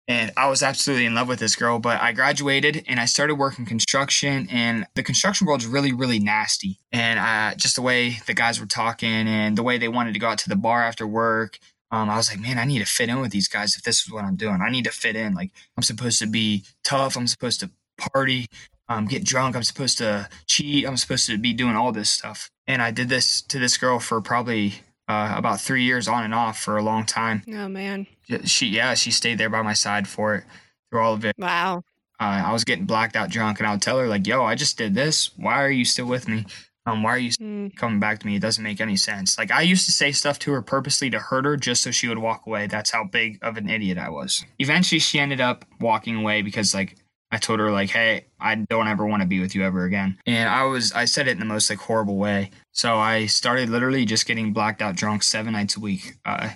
And 0.09 0.33
i 0.37 0.49
was 0.49 0.63
absolutely 0.63 1.07
in 1.07 1.15
love 1.15 1.29
with 1.29 1.39
this 1.39 1.55
girl 1.55 1.79
but 1.79 2.01
i 2.01 2.11
graduated 2.11 2.85
and 2.89 2.99
i 2.99 3.05
started 3.05 3.37
working 3.37 3.65
construction 3.65 4.49
and 4.51 4.85
the 4.97 5.03
construction 5.03 5.47
world's 5.47 5.67
really 5.67 5.93
really 5.93 6.19
nasty. 6.19 6.81
And 6.91 7.19
uh, 7.19 7.55
just 7.57 7.77
the 7.77 7.83
way 7.83 8.19
the 8.27 8.35
guys 8.35 8.61
were 8.61 8.67
talking 8.67 9.29
and 9.29 9.57
the 9.57 9.63
way 9.63 9.79
they 9.79 9.89
wanted 9.89 10.15
to 10.15 10.19
go 10.21 10.29
out 10.29 10.39
to 10.39 10.49
the 10.49 10.57
bar 10.57 10.83
after 10.83 11.07
work 11.07 11.59
um, 11.93 12.09
I 12.09 12.17
was 12.17 12.31
like, 12.31 12.41
man, 12.41 12.59
I 12.59 12.65
need 12.65 12.79
to 12.79 12.87
fit 12.87 13.11
in 13.11 13.21
with 13.21 13.31
these 13.31 13.49
guys 13.49 13.77
if 13.77 13.83
this 13.83 14.01
is 14.01 14.11
what 14.11 14.25
I'm 14.25 14.35
doing. 14.35 14.61
I 14.61 14.71
need 14.71 14.85
to 14.85 14.91
fit 14.91 15.15
in. 15.15 15.35
Like, 15.35 15.51
I'm 15.77 15.83
supposed 15.83 16.19
to 16.21 16.27
be 16.27 16.65
tough. 16.83 17.17
I'm 17.17 17.27
supposed 17.27 17.61
to 17.61 17.71
party, 17.99 18.47
um, 18.89 19.07
get 19.07 19.25
drunk. 19.25 19.55
I'm 19.55 19.63
supposed 19.63 19.99
to 19.99 20.29
cheat. 20.47 20.87
I'm 20.87 20.97
supposed 20.97 21.27
to 21.27 21.37
be 21.37 21.53
doing 21.53 21.77
all 21.77 21.93
this 21.93 22.09
stuff. 22.09 22.51
And 22.67 22.81
I 22.81 22.91
did 22.91 23.11
this 23.11 23.43
to 23.43 23.59
this 23.59 23.77
girl 23.77 23.99
for 23.99 24.23
probably 24.23 24.75
uh, 25.07 25.35
about 25.37 25.61
three 25.61 25.85
years 25.85 26.09
on 26.09 26.25
and 26.25 26.35
off 26.35 26.59
for 26.59 26.79
a 26.79 26.83
long 26.83 27.05
time. 27.05 27.43
Oh, 27.49 27.69
man. 27.69 28.07
She, 28.45 28.69
yeah, 28.69 28.95
she 28.95 29.11
stayed 29.11 29.37
there 29.37 29.51
by 29.51 29.61
my 29.61 29.75
side 29.75 30.09
for 30.09 30.35
it 30.37 30.45
through 30.91 31.03
all 31.03 31.13
of 31.13 31.27
it. 31.27 31.37
Wow. 31.37 31.83
Uh, 32.19 32.45
I 32.47 32.53
was 32.53 32.65
getting 32.65 32.87
blacked 32.87 33.17
out 33.17 33.31
drunk, 33.31 33.59
and 33.59 33.67
I 33.67 33.73
would 33.73 33.83
tell 33.83 33.99
her, 33.99 34.07
like, 34.07 34.27
yo, 34.27 34.45
I 34.45 34.55
just 34.55 34.79
did 34.79 34.95
this. 34.95 35.31
Why 35.37 35.63
are 35.63 35.71
you 35.71 35.85
still 35.85 36.07
with 36.07 36.29
me? 36.29 36.47
Um, 36.85 37.03
why 37.03 37.11
are 37.11 37.19
you 37.19 37.31
mm. 37.31 37.75
coming 37.77 38.01
back 38.01 38.19
to 38.21 38.27
me? 38.27 38.37
It 38.37 38.43
doesn't 38.43 38.63
make 38.63 38.81
any 38.81 38.97
sense. 38.97 39.39
Like 39.39 39.51
I 39.51 39.63
used 39.63 39.87
to 39.87 39.93
say 39.93 40.11
stuff 40.13 40.39
to 40.41 40.53
her 40.53 40.63
purposely 40.63 41.11
to 41.11 41.19
hurt 41.19 41.45
her 41.45 41.57
just 41.57 41.83
so 41.83 41.91
she 41.91 42.09
would 42.09 42.19
walk 42.19 42.47
away. 42.47 42.67
That's 42.67 42.91
how 42.91 43.05
big 43.05 43.39
of 43.43 43.57
an 43.57 43.71
idiot 43.71 43.99
I 43.99 44.09
was. 44.09 44.45
Eventually 44.59 44.99
she 44.99 45.21
ended 45.21 45.41
up 45.41 45.65
walking 45.81 46.17
away 46.17 46.43
because 46.43 46.75
like 46.75 46.97
I 47.31 47.39
told 47.39 47.61
her 47.61 47.71
like, 47.71 47.91
"Hey, 47.91 48.27
I 48.41 48.57
don't 48.57 48.89
ever 48.89 49.07
want 49.07 49.23
to 49.23 49.29
be 49.29 49.41
with 49.41 49.55
you 49.55 49.65
ever 49.65 49.85
again." 49.85 50.19
And 50.27 50.49
I 50.49 50.65
was 50.65 50.93
I 50.93 51.05
said 51.05 51.29
it 51.29 51.33
in 51.33 51.39
the 51.39 51.45
most 51.45 51.71
like 51.71 51.79
horrible 51.79 52.17
way. 52.17 52.51
So 52.73 52.97
I 52.97 53.27
started 53.27 53.69
literally 53.69 54.05
just 54.05 54.27
getting 54.27 54.53
blacked 54.53 54.83
out 54.83 54.97
drunk 54.97 55.23
7 55.23 55.53
nights 55.53 55.77
a 55.77 55.81
week. 55.81 56.15
Uh, 56.25 56.51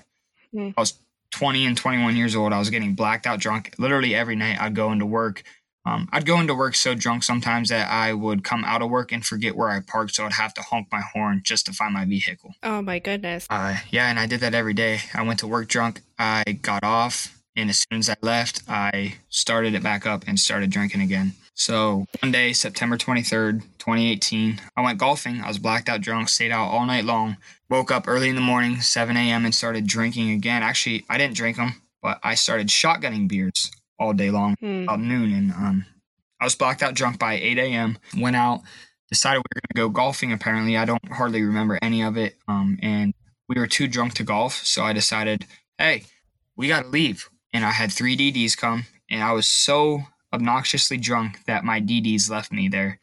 mm. 0.52 0.75
I 0.76 0.81
was 0.81 0.99
20 1.31 1.67
and 1.67 1.76
21 1.76 2.17
years 2.17 2.34
old. 2.34 2.52
I 2.52 2.58
was 2.58 2.70
getting 2.70 2.94
blacked 2.94 3.26
out 3.26 3.38
drunk 3.38 3.75
literally 3.78 4.14
every 4.14 4.37
night. 4.37 4.61
I'd 4.61 4.75
go 4.75 4.90
into 4.90 5.06
work 5.06 5.45
um, 5.87 6.09
I'd 6.12 6.26
go 6.26 6.40
into 6.40 6.55
work 6.55 6.75
so 6.75 6.95
drunk 6.95 7.23
sometimes 7.23 7.69
that 7.69 7.88
I 7.88 8.12
would 8.12 8.43
come 8.43 8.64
out 8.64 8.83
of 8.83 8.90
work 8.90 9.12
and 9.12 9.25
forget 9.25 9.55
where 9.55 9.71
I 9.71 9.81
parked, 9.81 10.16
so 10.16 10.25
I'd 10.25 10.33
have 10.33 10.52
to 10.55 10.62
honk 10.62 10.88
my 10.90 11.00
horn 11.00 11.43
just 11.45 11.66
to 11.66 11.73
find 11.73 11.95
my 11.95 12.05
vehicle. 12.05 12.55
Oh 12.64 12.83
my 12.83 12.99
goodness. 12.99 13.47
Uh, 13.49 13.76
yeah, 13.90 14.11
and 14.11 14.19
I 14.19 14.26
did 14.26 14.40
that 14.40 14.52
every 14.52 14.75
day. 14.75 14.99
I 15.14 15.23
went 15.23 15.38
to 15.40 15.47
work 15.47 15.69
drunk. 15.69 16.00
I 16.19 16.43
got 16.61 16.83
off, 16.83 17.38
and 17.55 17.71
as 17.71 17.87
soon 17.88 18.00
as 18.00 18.11
I 18.11 18.16
left, 18.21 18.62
I 18.69 19.14
started 19.28 19.75
it 19.75 19.83
back 19.83 20.07
up 20.07 20.25
and 20.26 20.40
started 20.40 20.71
drinking 20.71 21.02
again. 21.02 21.35
So 21.55 22.05
one 22.21 22.33
day, 22.33 22.52
September 22.52 22.99
23rd, 22.99 23.62
2018, 23.78 24.61
I 24.76 24.83
went 24.83 24.99
golfing. 24.99 25.40
I 25.40 25.49
was 25.49 25.59
blacked 25.59 25.88
out 25.88 26.00
drunk, 26.00 26.28
stayed 26.28 26.50
out 26.50 26.69
all 26.69 26.85
night 26.85 27.05
long, 27.05 27.37
woke 27.71 27.93
up 27.93 28.09
early 28.09 28.28
in 28.28 28.35
the 28.35 28.40
morning, 28.43 28.81
7 28.81 29.16
a.m., 29.16 29.45
and 29.45 29.55
started 29.55 29.87
drinking 29.87 30.33
again. 30.33 30.64
Actually, 30.64 31.05
I 31.09 31.16
didn't 31.16 31.37
drink 31.37 31.57
them, 31.57 31.81
but 32.02 32.19
I 32.25 32.35
started 32.35 32.66
shotgunning 32.66 33.28
beers 33.28 33.71
all 33.99 34.12
day 34.12 34.31
long 34.31 34.57
hmm. 34.61 34.83
about 34.85 35.00
noon. 35.00 35.33
And 35.33 35.53
um, 35.53 35.87
I 36.41 36.45
was 36.45 36.55
blacked 36.55 36.83
out 36.83 36.95
drunk 36.95 37.19
by 37.19 37.35
8 37.35 37.59
a.m. 37.59 37.99
Went 38.19 38.37
out, 38.37 38.62
decided 39.09 39.38
we 39.38 39.43
were 39.55 39.61
going 39.61 39.75
to 39.75 39.88
go 39.88 39.88
golfing. 39.88 40.33
Apparently, 40.33 40.76
I 40.76 40.85
don't 40.85 41.12
hardly 41.12 41.43
remember 41.43 41.79
any 41.83 42.03
of 42.03 42.17
it. 42.17 42.37
Um, 42.49 42.79
and 42.83 43.15
we 43.49 43.57
were 43.57 43.67
too 43.67 43.88
drunk 43.88 44.15
to 44.15 44.25
golf. 44.25 44.65
So 44.65 44.83
I 44.83 44.93
decided, 44.93 45.47
hey, 45.79 46.05
we 46.57 46.69
got 46.69 46.83
to 46.83 46.88
leave. 46.88 47.29
And 47.53 47.65
I 47.65 47.71
had 47.71 47.93
three 47.93 48.17
DDs 48.17 48.57
come. 48.57 48.85
And 49.09 49.23
I 49.23 49.33
was 49.33 49.49
so 49.49 50.03
obnoxiously 50.33 50.99
drunk 50.99 51.45
that 51.47 51.65
my 51.65 51.81
DDs 51.81 52.29
left 52.29 52.53
me 52.53 52.69
there. 52.69 52.99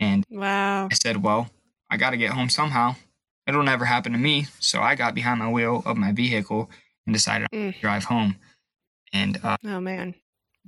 And 0.00 0.24
wow. 0.28 0.88
I 0.90 0.94
said, 0.94 1.22
well, 1.22 1.50
I 1.90 1.96
got 1.96 2.10
to 2.10 2.16
get 2.16 2.32
home 2.32 2.48
somehow. 2.48 2.96
It'll 3.46 3.62
never 3.62 3.84
happen 3.84 4.12
to 4.12 4.18
me. 4.18 4.46
So 4.58 4.80
I 4.80 4.94
got 4.94 5.14
behind 5.14 5.38
my 5.38 5.50
wheel 5.50 5.82
of 5.86 5.96
my 5.96 6.12
vehicle 6.12 6.70
and 7.06 7.14
decided 7.14 7.48
mm. 7.52 7.74
to 7.74 7.80
drive 7.80 8.04
home. 8.04 8.36
And 9.12 9.38
uh, 9.42 9.56
oh 9.64 9.80
man, 9.80 10.14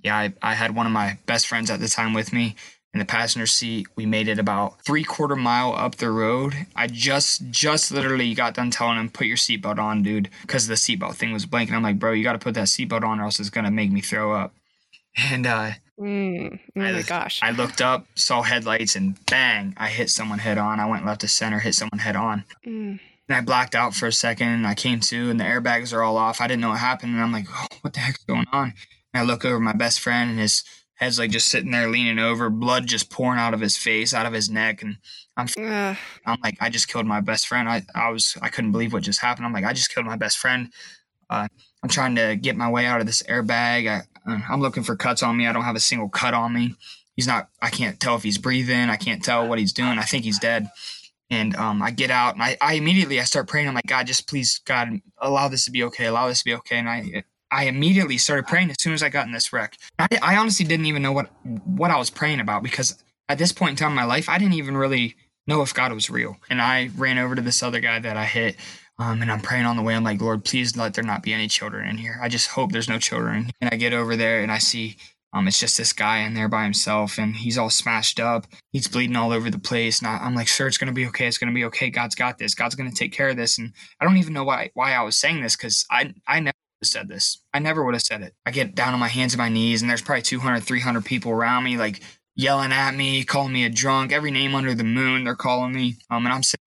yeah, 0.03 0.17
I, 0.17 0.33
I 0.43 0.55
had 0.55 0.75
one 0.75 0.87
of 0.87 0.93
my 0.93 1.19
best 1.27 1.47
friends 1.47 1.71
at 1.71 1.81
the 1.81 1.89
time 1.89 2.15
with 2.15 2.33
me 2.33 2.57
in 2.93 3.01
the 3.01 3.05
passenger 3.05 3.47
seat. 3.47 3.87
We 3.97 4.07
made 4.07 4.29
it 4.29 4.39
about 4.39 4.81
three 4.83 5.05
quarter 5.05 5.37
mile 5.37 5.75
up 5.75 5.97
the 5.97 6.11
road. 6.11 6.55
I 6.77 6.87
just 6.87 7.51
just 7.51 7.91
literally 7.91 8.33
got 8.35 8.55
done 8.55 8.71
telling 8.71 8.99
him 8.99 9.11
put 9.11 9.27
your 9.27 9.37
seatbelt 9.37 9.79
on, 9.79 10.03
dude, 10.03 10.31
because 10.43 10.67
the 10.67 10.75
seatbelt 10.75 11.15
thing 11.15 11.33
was 11.33 11.47
blank. 11.47 11.69
And 11.69 11.77
I'm 11.77 11.83
like, 11.83 11.99
bro, 11.99 12.13
you 12.13 12.23
got 12.23 12.35
to 12.35 12.39
put 12.39 12.55
that 12.55 12.69
seatbelt 12.69 13.03
on, 13.03 13.21
or 13.21 13.25
else 13.25 13.41
it's 13.41 13.51
gonna 13.51 13.71
make 13.71 13.91
me 13.91 14.01
throw 14.01 14.33
up. 14.33 14.55
And 15.31 15.47
uh, 15.47 15.71
mm, 15.97 16.59
oh 16.59 16.81
my 16.81 16.99
I, 16.99 17.03
gosh, 17.03 17.39
I 17.41 17.53
looked 17.53 17.81
up, 17.81 18.05
saw 18.17 18.43
headlights, 18.43 18.97
and 18.97 19.15
bang, 19.27 19.75
I 19.77 19.89
hit 19.89 20.11
someone 20.11 20.41
head 20.41 20.59
on. 20.59 20.81
I 20.81 20.87
went 20.87 21.07
left 21.07 21.21
to 21.21 21.29
center, 21.29 21.61
hit 21.61 21.77
someone 21.77 22.01
head 22.01 22.17
on. 22.17 22.43
Mm. 22.67 22.99
And 23.29 23.37
I 23.37 23.41
blacked 23.41 23.75
out 23.75 23.95
for 23.95 24.07
a 24.07 24.13
second 24.13 24.49
and 24.49 24.67
I 24.67 24.75
came 24.75 25.01
to 25.01 25.31
and 25.31 25.41
the 25.41 25.45
airbags 25.45 25.95
are 25.95 26.03
all 26.03 26.17
off. 26.17 26.41
I 26.41 26.47
didn't 26.47 26.61
know 26.61 26.71
what 26.71 26.79
happened. 26.79 27.15
And 27.15 27.23
I'm 27.23 27.33
like, 27.33 27.47
oh, 27.51 27.67
what 27.81 27.95
the 27.95 28.01
heck's 28.01 28.25
going 28.25 28.47
on? 28.53 28.75
And 29.13 29.23
I 29.23 29.25
look 29.25 29.45
over 29.45 29.59
my 29.59 29.73
best 29.73 30.01
friend 30.01 30.31
and 30.31 30.39
his 30.39 30.63
head's 30.97 31.19
like 31.19 31.31
just 31.31 31.49
sitting 31.49 31.71
there 31.71 31.89
leaning 31.89 32.19
over, 32.19 32.51
blood 32.51 32.87
just 32.87 33.11
pouring 33.11 33.39
out 33.39 33.55
of 33.55 33.61
his 33.61 33.77
face, 33.77 34.15
out 34.15 34.27
of 34.27 34.33
his 34.33 34.51
neck, 34.51 34.83
and 34.83 34.97
I'm 35.37 35.49
Ugh. 35.59 35.97
I'm 36.27 36.39
like, 36.43 36.57
I 36.61 36.69
just 36.71 36.89
killed 36.89 37.07
my 37.07 37.21
best 37.21 37.47
friend. 37.47 37.69
I, 37.69 37.83
I 37.95 38.11
was 38.11 38.37
I 38.41 38.49
couldn't 38.49 38.73
believe 38.73 38.93
what 38.93 39.03
just 39.03 39.21
happened. 39.21 39.47
I'm 39.47 39.53
like, 39.53 39.65
I 39.65 39.73
just 39.73 39.93
killed 39.93 40.07
my 40.07 40.17
best 40.17 40.39
friend. 40.39 40.73
Uh, 41.29 41.49
I'm 41.83 41.89
trying 41.89 42.15
to 42.17 42.37
get 42.37 42.57
my 42.57 42.71
way 42.71 42.87
out 42.87 43.01
of 43.01 43.07
this 43.07 43.23
airbag. 43.25 43.89
I, 43.89 44.03
uh, 44.31 44.41
I'm 44.49 44.61
looking 44.61 44.83
for 44.83 44.97
cuts 44.97 45.23
on 45.23 45.37
me. 45.37 45.47
I 45.47 45.53
don't 45.53 45.65
have 45.65 45.77
a 45.77 45.81
single 45.81 46.09
cut 46.09 46.35
on 46.35 46.53
me. 46.53 46.77
He's 47.17 47.27
not. 47.27 47.49
I 47.61 47.71
can't 47.71 47.99
tell 47.99 48.17
if 48.17 48.23
he's 48.23 48.39
breathing. 48.39 48.91
I 48.91 48.97
can't 48.97 49.23
tell 49.23 49.47
what 49.47 49.59
he's 49.59 49.73
doing. 49.73 49.99
I 49.99 50.03
think 50.03 50.25
he's 50.25 50.39
dead. 50.39 50.69
And 51.31 51.57
um, 51.57 51.83
I 51.83 51.91
get 51.91 52.11
out 52.11 52.35
and 52.35 52.43
I, 52.43 52.57
I 52.61 52.75
immediately 52.75 53.19
I 53.19 53.25
start 53.25 53.49
praying. 53.49 53.67
I'm 53.67 53.75
like, 53.75 53.87
God, 53.87 54.07
just 54.07 54.29
please, 54.29 54.61
God, 54.65 55.01
allow 55.19 55.49
this 55.49 55.65
to 55.65 55.71
be 55.71 55.83
okay. 55.85 56.07
Allow 56.07 56.29
this 56.29 56.41
to 56.41 56.45
be 56.45 56.55
okay. 56.55 56.77
And 56.77 56.89
I 56.89 57.25
I 57.51 57.65
immediately 57.65 58.19
started 58.19 58.47
praying 58.47 58.71
as 58.71 58.77
soon 58.81 58.95
as 58.95 59.03
I 59.03 59.09
got 59.09 59.27
in 59.27 59.33
this 59.33 59.53
wreck. 59.53 59.77
I, 59.99 60.09
I 60.21 60.37
honestly 60.37 60.67
didn't 60.67 60.87
even 60.87 61.03
know 61.03 61.13
what 61.13 61.31
what 61.65 61.91
I 61.91 61.99
was 61.99 62.11
praying 62.11 62.41
about 62.41 62.63
because 62.63 63.03
at 63.29 63.39
this 63.39 63.53
point 63.53 63.71
in 63.71 63.77
time 63.77 63.93
in 63.93 63.97
my 63.97 64.05
life, 64.05 64.29
I 64.29 64.39
didn't 64.39 64.55
even 64.55 64.77
really 64.77 65.17
know 65.47 65.63
if 65.63 65.75
God 65.75 65.93
was 65.93 66.11
real. 66.11 66.37
And 66.51 66.61
I 66.61 66.91
ran 66.97 67.19
over 67.19 67.35
to 67.35 67.43
this 67.43 67.63
other 67.63 67.81
guy 67.81 67.99
that 67.99 68.17
I 68.17 68.25
hit. 68.25 68.57
Um, 68.99 69.23
and 69.23 69.33
I'm 69.33 69.41
praying 69.41 69.67
on 69.67 69.77
the 69.77 69.83
way. 69.83 69.97
I'm 69.97 70.05
like, 70.05 70.21
Lord, 70.21 70.45
please 70.45 70.77
let 70.77 70.95
there 70.95 71.03
not 71.03 71.25
be 71.25 71.33
any 71.33 71.49
children 71.49 71.89
in 71.89 71.99
here. 71.99 72.19
I 72.23 72.29
just 72.29 72.49
hope 72.49 72.71
there's 72.71 72.89
no 72.89 72.99
children. 72.99 73.51
And 73.61 73.71
I 73.73 73.77
get 73.77 73.93
over 73.93 74.15
there 74.15 74.41
and 74.41 74.53
I 74.53 74.59
see 74.59 74.97
um, 75.35 75.49
it's 75.49 75.59
just 75.59 75.77
this 75.77 75.93
guy 75.93 76.21
in 76.21 76.35
there 76.35 76.49
by 76.49 76.63
himself 76.63 77.19
and 77.19 77.35
he's 77.35 77.59
all 77.59 77.69
smashed 77.69 78.21
up. 78.21 78.47
He's 78.71 78.87
bleeding 78.87 79.17
all 79.17 79.33
over 79.33 79.51
the 79.51 79.59
place. 79.59 79.99
And 79.99 80.07
I, 80.07 80.25
am 80.25 80.37
like, 80.37 80.47
sir, 80.47 80.69
it's 80.69 80.79
to 80.79 80.93
be 80.93 81.07
okay. 81.09 81.27
It's 81.27 81.39
to 81.39 81.53
be 81.53 81.65
okay. 81.65 81.91
God's 81.91 82.15
got 82.15 82.39
this. 82.39 82.55
God's 82.55 82.77
to 82.77 82.91
take 82.93 83.13
care 83.13 83.31
of 83.31 83.37
this. 83.37 83.59
And 83.59 83.73
I 84.01 84.05
don't 84.05 84.17
even 84.17 84.33
know 84.33 84.45
why, 84.45 84.71
why 84.75 84.93
I 84.93 85.03
was 85.03 85.17
saying 85.17 85.43
this 85.43 85.57
because 85.57 85.85
I, 85.91 86.15
I 86.29 86.39
never 86.39 86.55
said 86.85 87.09
this. 87.09 87.43
I 87.53 87.59
never 87.59 87.85
would 87.85 87.95
have 87.95 88.03
said 88.03 88.23
it. 88.23 88.35
I 88.47 88.53
get 88.53 88.77
down 88.77 88.95
on 88.95 89.01
my 89.01 89.09
hands 89.09 89.35
and 89.35 89.39
my 89.39 89.49
knees 89.49 89.83
and 89.83 89.91
there's 89.91 90.03
probably 90.03 90.23
200, 90.23 90.61
300 90.61 91.05
people 91.05 91.33
around 91.33 91.65
me, 91.65 91.77
like 91.77 92.01
yelling 92.37 92.71
at 92.71 92.95
me, 92.95 93.25
calling 93.25 93.53
me 93.53 93.65
a 93.65 93.71
drunk, 93.71 94.13
every 94.13 94.31
name 94.31 94.55
under 94.55 94.73
the 94.73 94.85
moon, 94.85 95.25
they're 95.25 95.35
calling 95.35 95.73
me. 95.73 95.97
Um, 96.11 96.27
and 96.27 96.33
I'm 96.33 96.45
sitting 96.45 96.61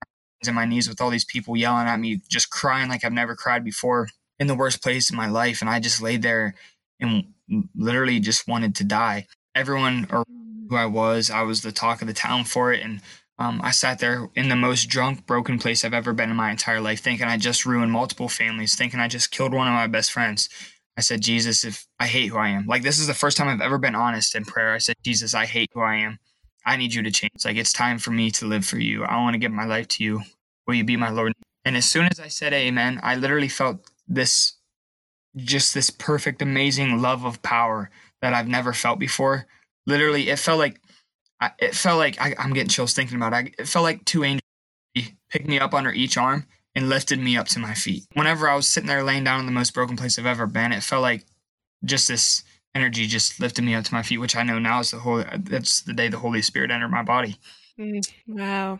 on 0.46 0.56
my 0.56 0.66
knees 0.66 0.90
with 0.90 1.00
all 1.00 1.10
these 1.10 1.26
people 1.26 1.56
yelling 1.56 1.88
at 1.88 2.02
me, 2.02 2.20
just 2.28 2.50
crying 2.50 2.90
like 2.90 3.06
I've 3.06 3.14
never 3.14 3.36
cried 3.36 3.64
before 3.64 4.10
in 4.40 4.48
the 4.48 4.56
worst 4.56 4.84
place 4.84 5.10
in 5.10 5.16
my 5.16 5.30
life. 5.30 5.62
And 5.62 5.70
I 5.70 5.80
just 5.80 6.02
laid 6.02 6.22
there 6.22 6.56
and 7.00 7.28
literally 7.76 8.20
just 8.20 8.48
wanted 8.48 8.76
to 8.76 8.84
die. 8.84 9.28
Everyone 9.56 10.08
or 10.12 10.24
who 10.70 10.76
I 10.76 10.86
was, 10.86 11.30
I 11.30 11.42
was 11.44 11.62
the 11.62 11.72
talk 11.72 12.02
of 12.02 12.08
the 12.08 12.14
town 12.14 12.44
for 12.44 12.74
it. 12.74 12.84
And 12.84 13.02
um, 13.40 13.62
I 13.64 13.72
sat 13.72 14.00
there 14.00 14.30
in 14.36 14.50
the 14.50 14.56
most 14.56 14.86
drunk, 14.86 15.26
broken 15.26 15.60
place 15.60 15.86
I've 15.86 15.94
ever 15.94 16.14
been 16.14 16.30
in 16.30 16.36
my 16.36 16.52
entire 16.52 16.82
life, 16.82 17.00
thinking 17.00 17.28
I 17.28 17.38
just 17.38 17.66
ruined 17.66 17.92
multiple 17.92 18.30
families, 18.30 18.76
thinking 18.76 19.00
I 19.00 19.08
just 19.08 19.32
killed 19.32 19.54
one 19.54 19.68
of 19.68 19.74
my 19.74 19.88
best 19.88 20.12
friends. 20.12 20.50
I 20.98 21.02
said, 21.02 21.22
Jesus, 21.22 21.64
if 21.64 21.86
I 22.00 22.08
hate 22.08 22.30
who 22.30 22.38
I 22.38 22.50
am, 22.50 22.66
like 22.66 22.82
this 22.82 22.98
is 22.98 23.06
the 23.08 23.14
first 23.14 23.38
time 23.38 23.48
I've 23.48 23.62
ever 23.62 23.78
been 23.78 23.96
honest 23.96 24.36
in 24.36 24.46
prayer. 24.46 24.74
I 24.74 24.80
said, 24.80 24.96
Jesus, 25.04 25.36
I 25.36 25.46
hate 25.46 25.70
who 25.74 25.82
I 25.82 25.98
am. 25.98 26.18
I 26.66 26.76
need 26.76 26.94
you 26.94 27.04
to 27.04 27.12
change. 27.12 27.46
Like 27.46 27.56
it's 27.56 27.72
time 27.72 28.00
for 28.00 28.12
me 28.12 28.32
to 28.32 28.48
live 28.48 28.66
for 28.66 28.80
you. 28.80 29.04
I 29.04 29.18
want 29.18 29.36
to 29.36 29.40
give 29.40 29.52
my 29.52 29.66
life 29.66 29.88
to 29.90 30.04
you. 30.04 30.24
Will 30.66 30.74
you 30.74 30.84
be 30.84 30.98
my 30.98 31.10
Lord? 31.10 31.34
And 31.64 31.78
as 31.78 31.86
soon 31.86 32.08
as 32.08 32.20
I 32.20 32.28
said 32.28 32.52
amen, 32.52 33.00
I 33.04 33.16
literally 33.16 33.48
felt 33.48 33.90
this 34.08 34.57
just 35.38 35.74
this 35.74 35.90
perfect, 35.90 36.42
amazing 36.42 37.02
love 37.02 37.24
of 37.24 37.42
power 37.42 37.90
that 38.22 38.34
I've 38.34 38.48
never 38.48 38.74
felt 38.74 39.00
before. 39.00 39.48
Literally, 39.86 40.30
it 40.30 40.40
felt 40.40 40.60
like 40.60 40.82
it 41.60 41.76
felt 41.76 42.00
like 42.00 42.20
I, 42.20 42.36
am 42.38 42.54
getting 42.54 42.70
chills 42.70 42.94
thinking 42.94 43.16
about 43.16 43.34
it. 43.34 43.56
It 43.60 43.68
felt 43.68 43.84
like 43.84 44.04
two 44.06 44.24
angels 44.24 44.42
picked 45.30 45.48
me 45.48 45.60
up 45.60 45.74
under 45.74 45.92
each 45.92 46.18
arm 46.18 46.46
and 46.74 46.90
lifted 46.90 47.20
me 47.20 47.38
up 47.38 47.48
to 47.50 47.60
my 47.60 47.74
feet. 47.74 48.06
Whenever 48.14 48.50
I 48.50 48.56
was 48.56 48.68
sitting 48.68 48.88
there 48.88 49.04
laying 49.04 49.24
down 49.24 49.40
in 49.40 49.46
the 49.46 49.52
most 49.52 49.74
broken 49.74 49.96
place 49.96 50.18
I've 50.18 50.26
ever 50.26 50.48
been, 50.48 50.72
it 50.72 50.84
felt 50.84 51.04
like 51.04 51.26
just 51.86 52.08
this 52.08 52.44
energy 52.74 53.06
just 53.06 53.40
lifted 53.40 53.64
me 53.64 53.76
up 53.76 53.86
to 53.86 53.94
my 53.94 54.02
feet, 54.02 54.18
which 54.18 54.36
I 54.36 54.44
know 54.44 54.60
now 54.60 54.80
is 54.80 54.92
the 54.92 55.00
whole. 55.00 55.24
That's 55.38 55.82
the 55.82 55.94
day 55.94 56.08
the 56.08 56.20
Holy 56.20 56.42
Spirit 56.42 56.72
entered 56.72 56.90
my 56.90 57.04
body. 57.04 57.38
Mm, 57.80 58.12
wow 58.28 58.80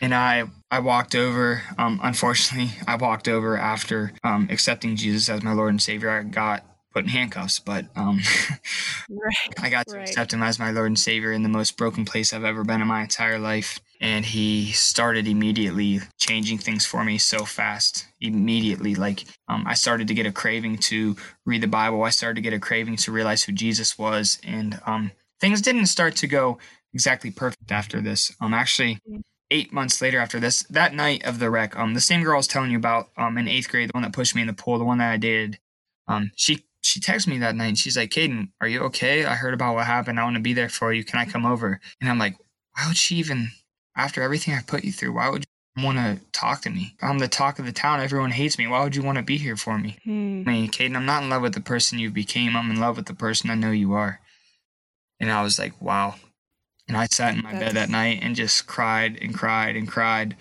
and 0.00 0.14
I 0.14 0.44
I 0.70 0.80
walked 0.80 1.14
over. 1.14 1.62
Um, 1.78 2.00
unfortunately, 2.02 2.70
I 2.86 2.96
walked 2.96 3.28
over 3.28 3.56
after 3.56 4.12
um, 4.22 4.48
accepting 4.50 4.96
Jesus 4.96 5.28
as 5.28 5.42
my 5.42 5.52
Lord 5.52 5.70
and 5.70 5.82
Savior. 5.82 6.10
I 6.10 6.22
got 6.22 6.64
put 6.92 7.04
in 7.04 7.10
handcuffs, 7.10 7.58
but 7.58 7.86
um, 7.96 8.20
right. 9.10 9.34
I 9.60 9.68
got 9.68 9.86
to 9.88 9.96
right. 9.96 10.08
accept 10.08 10.32
Him 10.32 10.42
as 10.42 10.58
my 10.58 10.70
Lord 10.70 10.86
and 10.86 10.98
Savior 10.98 11.32
in 11.32 11.42
the 11.42 11.48
most 11.48 11.76
broken 11.76 12.04
place 12.04 12.32
I've 12.32 12.44
ever 12.44 12.64
been 12.64 12.80
in 12.80 12.86
my 12.86 13.02
entire 13.02 13.38
life. 13.38 13.80
And 14.00 14.24
He 14.24 14.72
started 14.72 15.26
immediately 15.26 16.00
changing 16.18 16.58
things 16.58 16.86
for 16.86 17.04
me 17.04 17.18
so 17.18 17.44
fast. 17.44 18.06
Immediately, 18.20 18.94
like 18.94 19.24
um, 19.48 19.64
I 19.66 19.74
started 19.74 20.08
to 20.08 20.14
get 20.14 20.26
a 20.26 20.32
craving 20.32 20.78
to 20.78 21.16
read 21.44 21.62
the 21.62 21.68
Bible. 21.68 22.02
I 22.04 22.10
started 22.10 22.36
to 22.36 22.40
get 22.40 22.52
a 22.52 22.60
craving 22.60 22.96
to 22.96 23.12
realize 23.12 23.42
who 23.42 23.52
Jesus 23.52 23.98
was, 23.98 24.38
and 24.44 24.80
um, 24.86 25.10
things 25.40 25.60
didn't 25.60 25.86
start 25.86 26.16
to 26.16 26.26
go 26.26 26.58
exactly 26.92 27.30
perfect 27.30 27.72
after 27.72 28.00
this. 28.00 28.32
Um, 28.40 28.54
actually. 28.54 28.98
Eight 29.50 29.72
months 29.72 30.00
later 30.00 30.18
after 30.18 30.40
this, 30.40 30.62
that 30.64 30.94
night 30.94 31.24
of 31.24 31.38
the 31.38 31.50
wreck, 31.50 31.76
um, 31.78 31.94
the 31.94 32.00
same 32.00 32.22
girl 32.22 32.34
I 32.34 32.36
was 32.38 32.46
telling 32.48 32.70
you 32.70 32.78
about, 32.78 33.10
um, 33.16 33.38
in 33.38 33.46
eighth 33.46 33.68
grade, 33.68 33.90
the 33.90 33.92
one 33.92 34.02
that 34.02 34.12
pushed 34.12 34.34
me 34.34 34.40
in 34.40 34.46
the 34.46 34.52
pool, 34.54 34.78
the 34.78 34.84
one 34.84 34.98
that 34.98 35.12
I 35.12 35.16
did, 35.16 35.58
um, 36.08 36.30
she 36.34 36.64
she 36.84 37.00
texted 37.00 37.28
me 37.28 37.38
that 37.38 37.56
night 37.56 37.68
and 37.68 37.78
she's 37.78 37.96
like, 37.96 38.10
Caden, 38.10 38.48
are 38.60 38.68
you 38.68 38.80
okay? 38.82 39.24
I 39.24 39.34
heard 39.34 39.54
about 39.54 39.74
what 39.74 39.86
happened. 39.86 40.20
I 40.20 40.24
want 40.24 40.36
to 40.36 40.42
be 40.42 40.52
there 40.52 40.68
for 40.68 40.92
you. 40.92 41.02
Can 41.02 41.18
I 41.18 41.24
come 41.24 41.46
over? 41.46 41.80
And 42.00 42.10
I'm 42.10 42.18
like, 42.18 42.36
why 42.74 42.86
would 42.86 42.96
she 42.96 43.16
even, 43.16 43.52
after 43.96 44.22
everything 44.22 44.54
I 44.54 44.60
put 44.60 44.84
you 44.84 44.92
through, 44.92 45.14
why 45.14 45.30
would 45.30 45.44
you 45.76 45.84
want 45.84 45.96
to 45.98 46.20
talk 46.32 46.60
to 46.62 46.70
me? 46.70 46.94
I'm 47.00 47.20
the 47.20 47.28
talk 47.28 47.58
of 47.58 47.64
the 47.64 47.72
town. 47.72 48.00
Everyone 48.00 48.32
hates 48.32 48.58
me. 48.58 48.66
Why 48.66 48.84
would 48.84 48.94
you 48.94 49.02
want 49.02 49.16
to 49.16 49.24
be 49.24 49.38
here 49.38 49.56
for 49.56 49.78
me? 49.78 49.96
Hmm. 50.04 50.42
I 50.46 50.50
mean, 50.50 50.70
Caden, 50.70 50.94
I'm 50.94 51.06
not 51.06 51.22
in 51.22 51.30
love 51.30 51.42
with 51.42 51.54
the 51.54 51.60
person 51.60 51.98
you 51.98 52.10
became. 52.10 52.54
I'm 52.54 52.70
in 52.70 52.80
love 52.80 52.96
with 52.96 53.06
the 53.06 53.14
person 53.14 53.50
I 53.50 53.54
know 53.54 53.70
you 53.70 53.94
are. 53.94 54.20
And 55.20 55.32
I 55.32 55.42
was 55.42 55.58
like, 55.58 55.80
wow, 55.80 56.16
and 56.88 56.96
I 56.96 57.06
sat 57.06 57.34
in 57.34 57.42
my 57.42 57.52
That's... 57.52 57.64
bed 57.64 57.74
that 57.74 57.90
night 57.90 58.20
and 58.22 58.36
just 58.36 58.66
cried 58.66 59.18
and 59.20 59.34
cried 59.34 59.76
and 59.76 59.88
cried. 59.88 60.36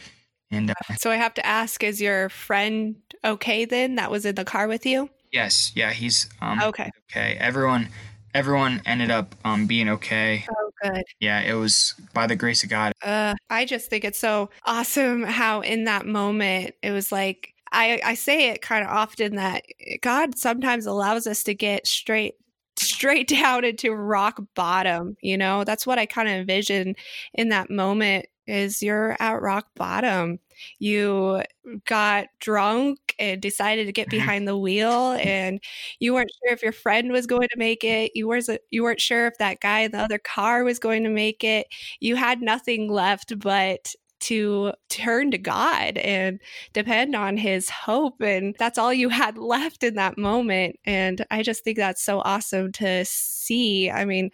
And 0.51 0.69
uh, 0.69 0.95
so 0.97 1.11
I 1.11 1.15
have 1.15 1.33
to 1.35 1.45
ask: 1.45 1.83
Is 1.83 2.01
your 2.01 2.29
friend 2.29 2.95
okay 3.23 3.65
then? 3.65 3.95
That 3.95 4.11
was 4.11 4.25
in 4.25 4.35
the 4.35 4.45
car 4.45 4.67
with 4.67 4.85
you? 4.85 5.09
Yes. 5.31 5.71
Yeah, 5.75 5.91
he's 5.91 6.29
um, 6.41 6.61
okay. 6.61 6.91
Okay. 7.11 7.35
Everyone, 7.39 7.89
everyone 8.35 8.81
ended 8.85 9.09
up 9.09 9.35
um, 9.43 9.65
being 9.65 9.89
okay. 9.89 10.45
Oh, 10.49 10.69
good. 10.83 11.03
Yeah, 11.19 11.41
it 11.41 11.53
was 11.53 11.95
by 12.13 12.27
the 12.27 12.35
grace 12.35 12.63
of 12.63 12.69
God. 12.69 12.93
Uh, 13.01 13.33
I 13.49 13.65
just 13.65 13.89
think 13.89 14.05
it's 14.05 14.19
so 14.19 14.51
awesome 14.63 15.23
how 15.23 15.61
in 15.61 15.85
that 15.85 16.05
moment 16.05 16.75
it 16.83 16.91
was 16.91 17.11
like 17.11 17.53
I, 17.71 17.99
I 18.05 18.13
say 18.13 18.49
it 18.49 18.61
kind 18.61 18.85
of 18.85 18.91
often 18.91 19.35
that 19.37 19.63
God 20.01 20.37
sometimes 20.37 20.85
allows 20.85 21.25
us 21.25 21.43
to 21.43 21.55
get 21.55 21.87
straight 21.87 22.35
straight 22.83 23.27
down 23.29 23.63
into 23.65 23.91
rock 23.93 24.41
bottom 24.55 25.17
you 25.21 25.37
know? 25.37 25.63
That's 25.63 25.87
what 25.87 25.99
i 25.99 26.05
kind 26.05 26.27
of 26.27 26.35
envision 26.35 26.95
in 27.33 27.49
that 27.49 27.69
moment 27.69 28.25
is 28.47 28.81
you're 28.83 29.15
at 29.19 29.41
rock 29.41 29.67
bottom. 29.75 30.39
You 30.79 31.43
got 31.85 32.27
drunk 32.39 32.99
and 33.19 33.41
decided 33.41 33.85
to 33.85 33.93
get 33.93 34.09
behind 34.09 34.47
the 34.47 34.57
wheel 34.57 35.13
and 35.13 35.59
you 35.99 36.13
weren't 36.13 36.31
sure 36.43 36.53
if 36.53 36.61
your 36.61 36.71
friend 36.71 37.11
was 37.11 37.25
going 37.25 37.47
to 37.49 37.57
make 37.57 37.83
it. 37.83 38.11
You 38.15 38.27
weren't 38.27 38.49
you 38.71 38.83
weren't 38.83 39.01
sure 39.01 39.27
if 39.27 39.37
that 39.39 39.61
guy 39.61 39.81
in 39.81 39.91
the 39.91 39.99
other 39.99 40.19
car 40.19 40.63
was 40.63 40.79
going 40.79 41.03
to 41.03 41.09
make 41.09 41.43
it. 41.43 41.67
You 41.99 42.15
had 42.15 42.41
nothing 42.41 42.89
left 42.91 43.37
but 43.39 43.93
to 44.23 44.73
turn 44.89 45.31
to 45.31 45.37
God 45.37 45.97
and 45.97 46.39
depend 46.71 47.15
on 47.15 47.37
his 47.37 47.69
hope. 47.69 48.21
And 48.21 48.55
that's 48.57 48.77
all 48.77 48.93
you 48.93 49.09
had 49.09 49.37
left 49.37 49.83
in 49.83 49.95
that 49.95 50.17
moment. 50.17 50.77
And 50.85 51.25
I 51.29 51.43
just 51.43 51.63
think 51.63 51.77
that's 51.77 52.03
so 52.03 52.21
awesome 52.21 52.71
to 52.73 53.03
see. 53.05 53.91
I 53.91 54.05
mean, 54.05 54.31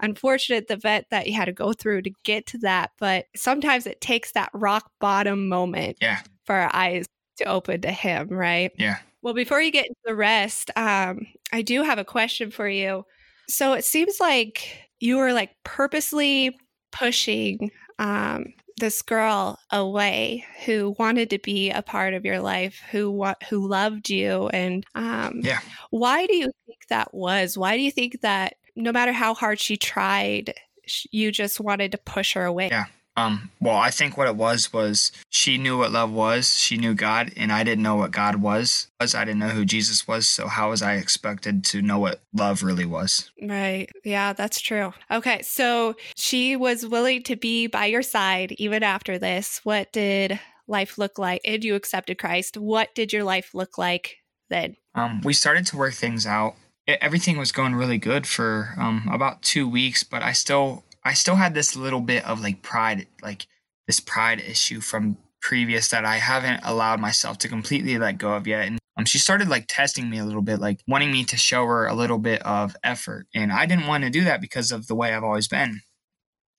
unfortunate 0.00 0.68
the 0.68 0.76
vet 0.76 1.06
that 1.10 1.26
you 1.26 1.34
had 1.34 1.46
to 1.46 1.52
go 1.52 1.72
through 1.72 2.02
to 2.02 2.10
get 2.24 2.46
to 2.46 2.58
that, 2.58 2.90
but 2.98 3.26
sometimes 3.34 3.86
it 3.86 4.00
takes 4.00 4.32
that 4.32 4.50
rock 4.52 4.90
bottom 5.00 5.48
moment 5.48 5.98
yeah. 6.00 6.20
for 6.44 6.54
our 6.54 6.74
eyes 6.74 7.06
to 7.38 7.44
open 7.44 7.80
to 7.80 7.90
him, 7.90 8.28
right? 8.28 8.72
Yeah. 8.76 8.98
Well, 9.22 9.34
before 9.34 9.60
you 9.60 9.70
get 9.70 9.86
into 9.86 10.00
the 10.04 10.16
rest, 10.16 10.70
um, 10.76 11.26
I 11.52 11.62
do 11.62 11.82
have 11.82 11.98
a 11.98 12.04
question 12.04 12.50
for 12.50 12.68
you. 12.68 13.04
So 13.48 13.72
it 13.72 13.84
seems 13.84 14.18
like 14.20 14.88
you 14.98 15.16
were 15.16 15.32
like 15.32 15.50
purposely 15.64 16.56
pushing 16.92 17.70
um, 18.02 18.52
this 18.78 19.00
girl 19.00 19.60
away 19.70 20.44
who 20.66 20.96
wanted 20.98 21.30
to 21.30 21.38
be 21.38 21.70
a 21.70 21.82
part 21.82 22.14
of 22.14 22.24
your 22.24 22.40
life, 22.40 22.80
who 22.90 23.24
who 23.48 23.68
loved 23.68 24.10
you, 24.10 24.48
and 24.48 24.84
um, 24.96 25.40
yeah. 25.42 25.60
Why 25.90 26.26
do 26.26 26.34
you 26.34 26.50
think 26.66 26.88
that 26.88 27.14
was? 27.14 27.56
Why 27.56 27.76
do 27.76 27.82
you 27.82 27.92
think 27.92 28.22
that 28.22 28.54
no 28.74 28.90
matter 28.90 29.12
how 29.12 29.34
hard 29.34 29.60
she 29.60 29.76
tried, 29.76 30.54
you 31.12 31.30
just 31.30 31.60
wanted 31.60 31.92
to 31.92 31.98
push 31.98 32.34
her 32.34 32.44
away? 32.44 32.68
Yeah. 32.70 32.86
Um, 33.16 33.50
well, 33.60 33.76
I 33.76 33.90
think 33.90 34.16
what 34.16 34.28
it 34.28 34.36
was 34.36 34.72
was 34.72 35.12
she 35.28 35.58
knew 35.58 35.78
what 35.78 35.92
love 35.92 36.10
was. 36.10 36.56
She 36.58 36.76
knew 36.76 36.94
God, 36.94 37.32
and 37.36 37.52
I 37.52 37.62
didn't 37.62 37.82
know 37.82 37.96
what 37.96 38.10
God 38.10 38.36
was. 38.36 38.88
Was 39.00 39.14
I 39.14 39.24
didn't 39.24 39.40
know 39.40 39.50
who 39.50 39.64
Jesus 39.64 40.08
was. 40.08 40.28
So 40.28 40.48
how 40.48 40.70
was 40.70 40.82
I 40.82 40.94
expected 40.94 41.64
to 41.64 41.82
know 41.82 41.98
what 41.98 42.22
love 42.32 42.62
really 42.62 42.86
was? 42.86 43.30
Right. 43.42 43.88
Yeah, 44.04 44.32
that's 44.32 44.60
true. 44.60 44.94
Okay, 45.10 45.42
so 45.42 45.94
she 46.16 46.56
was 46.56 46.86
willing 46.86 47.22
to 47.24 47.36
be 47.36 47.66
by 47.66 47.86
your 47.86 48.02
side 48.02 48.52
even 48.52 48.82
after 48.82 49.18
this. 49.18 49.60
What 49.64 49.92
did 49.92 50.40
life 50.66 50.96
look 50.96 51.18
like? 51.18 51.42
And 51.44 51.62
you 51.62 51.74
accepted 51.74 52.18
Christ. 52.18 52.56
What 52.56 52.94
did 52.94 53.12
your 53.12 53.24
life 53.24 53.54
look 53.54 53.76
like 53.76 54.16
then? 54.48 54.76
Um, 54.94 55.20
we 55.22 55.34
started 55.34 55.66
to 55.66 55.76
work 55.76 55.94
things 55.94 56.26
out 56.26 56.54
it, 56.86 56.98
everything 57.00 57.38
was 57.38 57.52
going 57.52 57.74
really 57.74 57.98
good 57.98 58.26
for 58.26 58.74
um, 58.78 59.08
about 59.10 59.42
two 59.42 59.68
weeks, 59.68 60.02
but 60.02 60.22
I 60.22 60.32
still 60.32 60.84
I 61.04 61.14
still 61.14 61.36
had 61.36 61.54
this 61.54 61.76
little 61.76 62.00
bit 62.00 62.24
of 62.24 62.40
like 62.40 62.62
pride, 62.62 63.06
like 63.22 63.46
this 63.86 64.00
pride 64.00 64.40
issue 64.40 64.80
from 64.80 65.16
previous 65.40 65.88
that 65.88 66.04
I 66.04 66.16
haven't 66.16 66.60
allowed 66.62 67.00
myself 67.00 67.38
to 67.38 67.48
completely 67.48 67.98
let 67.98 68.18
go 68.18 68.34
of 68.34 68.46
yet. 68.46 68.66
And 68.66 68.78
um, 68.96 69.04
she 69.04 69.18
started 69.18 69.48
like 69.48 69.64
testing 69.66 70.08
me 70.08 70.18
a 70.18 70.24
little 70.24 70.42
bit, 70.42 70.60
like 70.60 70.80
wanting 70.86 71.10
me 71.10 71.24
to 71.24 71.36
show 71.36 71.66
her 71.66 71.86
a 71.86 71.94
little 71.94 72.18
bit 72.18 72.42
of 72.42 72.76
effort. 72.84 73.26
And 73.34 73.52
I 73.52 73.66
didn't 73.66 73.86
want 73.86 74.04
to 74.04 74.10
do 74.10 74.24
that 74.24 74.40
because 74.40 74.70
of 74.70 74.86
the 74.86 74.94
way 74.94 75.12
I've 75.12 75.24
always 75.24 75.48
been. 75.48 75.80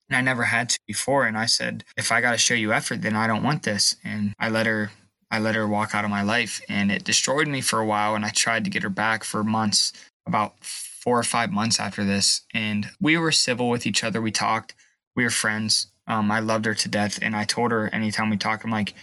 And 0.09 0.17
I 0.17 0.21
never 0.21 0.43
had 0.43 0.69
to 0.69 0.79
before. 0.85 1.25
And 1.25 1.37
I 1.37 1.45
said, 1.45 1.85
if 1.95 2.11
I 2.11 2.21
got 2.21 2.33
to 2.33 2.37
show 2.37 2.53
you 2.53 2.73
effort, 2.73 3.01
then 3.01 3.15
I 3.15 3.27
don't 3.27 3.43
want 3.43 3.63
this. 3.63 3.95
And 4.03 4.33
I 4.37 4.49
let 4.49 4.65
her, 4.65 4.91
I 5.31 5.39
let 5.39 5.55
her 5.55 5.67
walk 5.67 5.95
out 5.95 6.03
of 6.03 6.11
my 6.11 6.21
life 6.21 6.61
and 6.67 6.91
it 6.91 7.05
destroyed 7.05 7.47
me 7.47 7.61
for 7.61 7.79
a 7.79 7.85
while. 7.85 8.15
And 8.15 8.25
I 8.25 8.29
tried 8.29 8.65
to 8.65 8.69
get 8.69 8.83
her 8.83 8.89
back 8.89 9.23
for 9.23 9.43
months, 9.43 9.93
about 10.25 10.55
four 11.03 11.19
or 11.19 11.23
five 11.23 11.51
months 11.51 11.79
after 11.79 12.05
this. 12.05 12.41
And 12.53 12.87
we 13.01 13.17
were 13.17 13.31
civil 13.33 13.69
with 13.69 13.85
each 13.85 14.03
other. 14.03 14.21
We 14.21 14.31
talked, 14.31 14.73
we 15.15 15.23
were 15.23 15.29
friends. 15.29 15.87
Um, 16.07 16.31
I 16.31 16.39
loved 16.39 16.65
her 16.65 16.73
to 16.73 16.87
death. 16.87 17.19
And 17.21 17.35
I 17.35 17.43
told 17.43 17.71
her 17.71 17.89
anytime 17.89 18.29
we 18.29 18.37
talk, 18.37 18.63
I'm 18.63 18.71
like, 18.71 18.93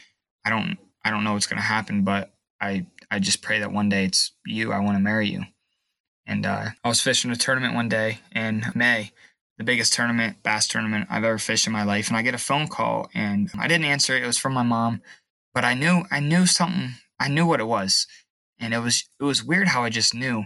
I 0.44 0.50
don't, 0.50 0.78
I 1.04 1.10
don't 1.10 1.24
know 1.24 1.34
what's 1.34 1.46
going 1.46 1.58
to 1.58 1.62
happen, 1.62 2.02
but 2.02 2.32
I, 2.60 2.86
I 3.10 3.18
just 3.18 3.42
pray 3.42 3.58
that 3.60 3.72
one 3.72 3.90
day 3.90 4.04
it's 4.04 4.32
you. 4.46 4.72
I 4.72 4.80
want 4.80 4.96
to 4.96 5.02
marry 5.02 5.28
you. 5.28 5.44
And 6.26 6.46
uh, 6.46 6.70
I 6.82 6.88
was 6.88 7.02
fishing 7.02 7.30
a 7.30 7.36
tournament 7.36 7.74
one 7.74 7.88
day 7.88 8.20
in 8.34 8.64
May, 8.74 9.12
the 9.58 9.64
biggest 9.64 9.92
tournament, 9.92 10.42
bass 10.42 10.66
tournament 10.68 11.08
I've 11.10 11.24
ever 11.24 11.38
fished 11.38 11.66
in 11.66 11.72
my 11.72 11.84
life. 11.84 12.08
And 12.08 12.16
I 12.16 12.22
get 12.22 12.34
a 12.34 12.38
phone 12.38 12.66
call 12.66 13.10
and 13.14 13.50
I 13.58 13.68
didn't 13.68 13.86
answer 13.86 14.16
it. 14.16 14.22
It 14.22 14.26
was 14.26 14.38
from 14.38 14.54
my 14.54 14.62
mom, 14.62 15.02
but 15.52 15.64
I 15.64 15.74
knew, 15.74 16.04
I 16.10 16.20
knew 16.20 16.46
something. 16.46 16.92
I 17.18 17.28
knew 17.28 17.46
what 17.46 17.60
it 17.60 17.66
was. 17.66 18.06
And 18.58 18.72
it 18.72 18.78
was, 18.78 19.04
it 19.20 19.24
was 19.24 19.44
weird 19.44 19.68
how 19.68 19.82
I 19.82 19.90
just 19.90 20.14
knew. 20.14 20.44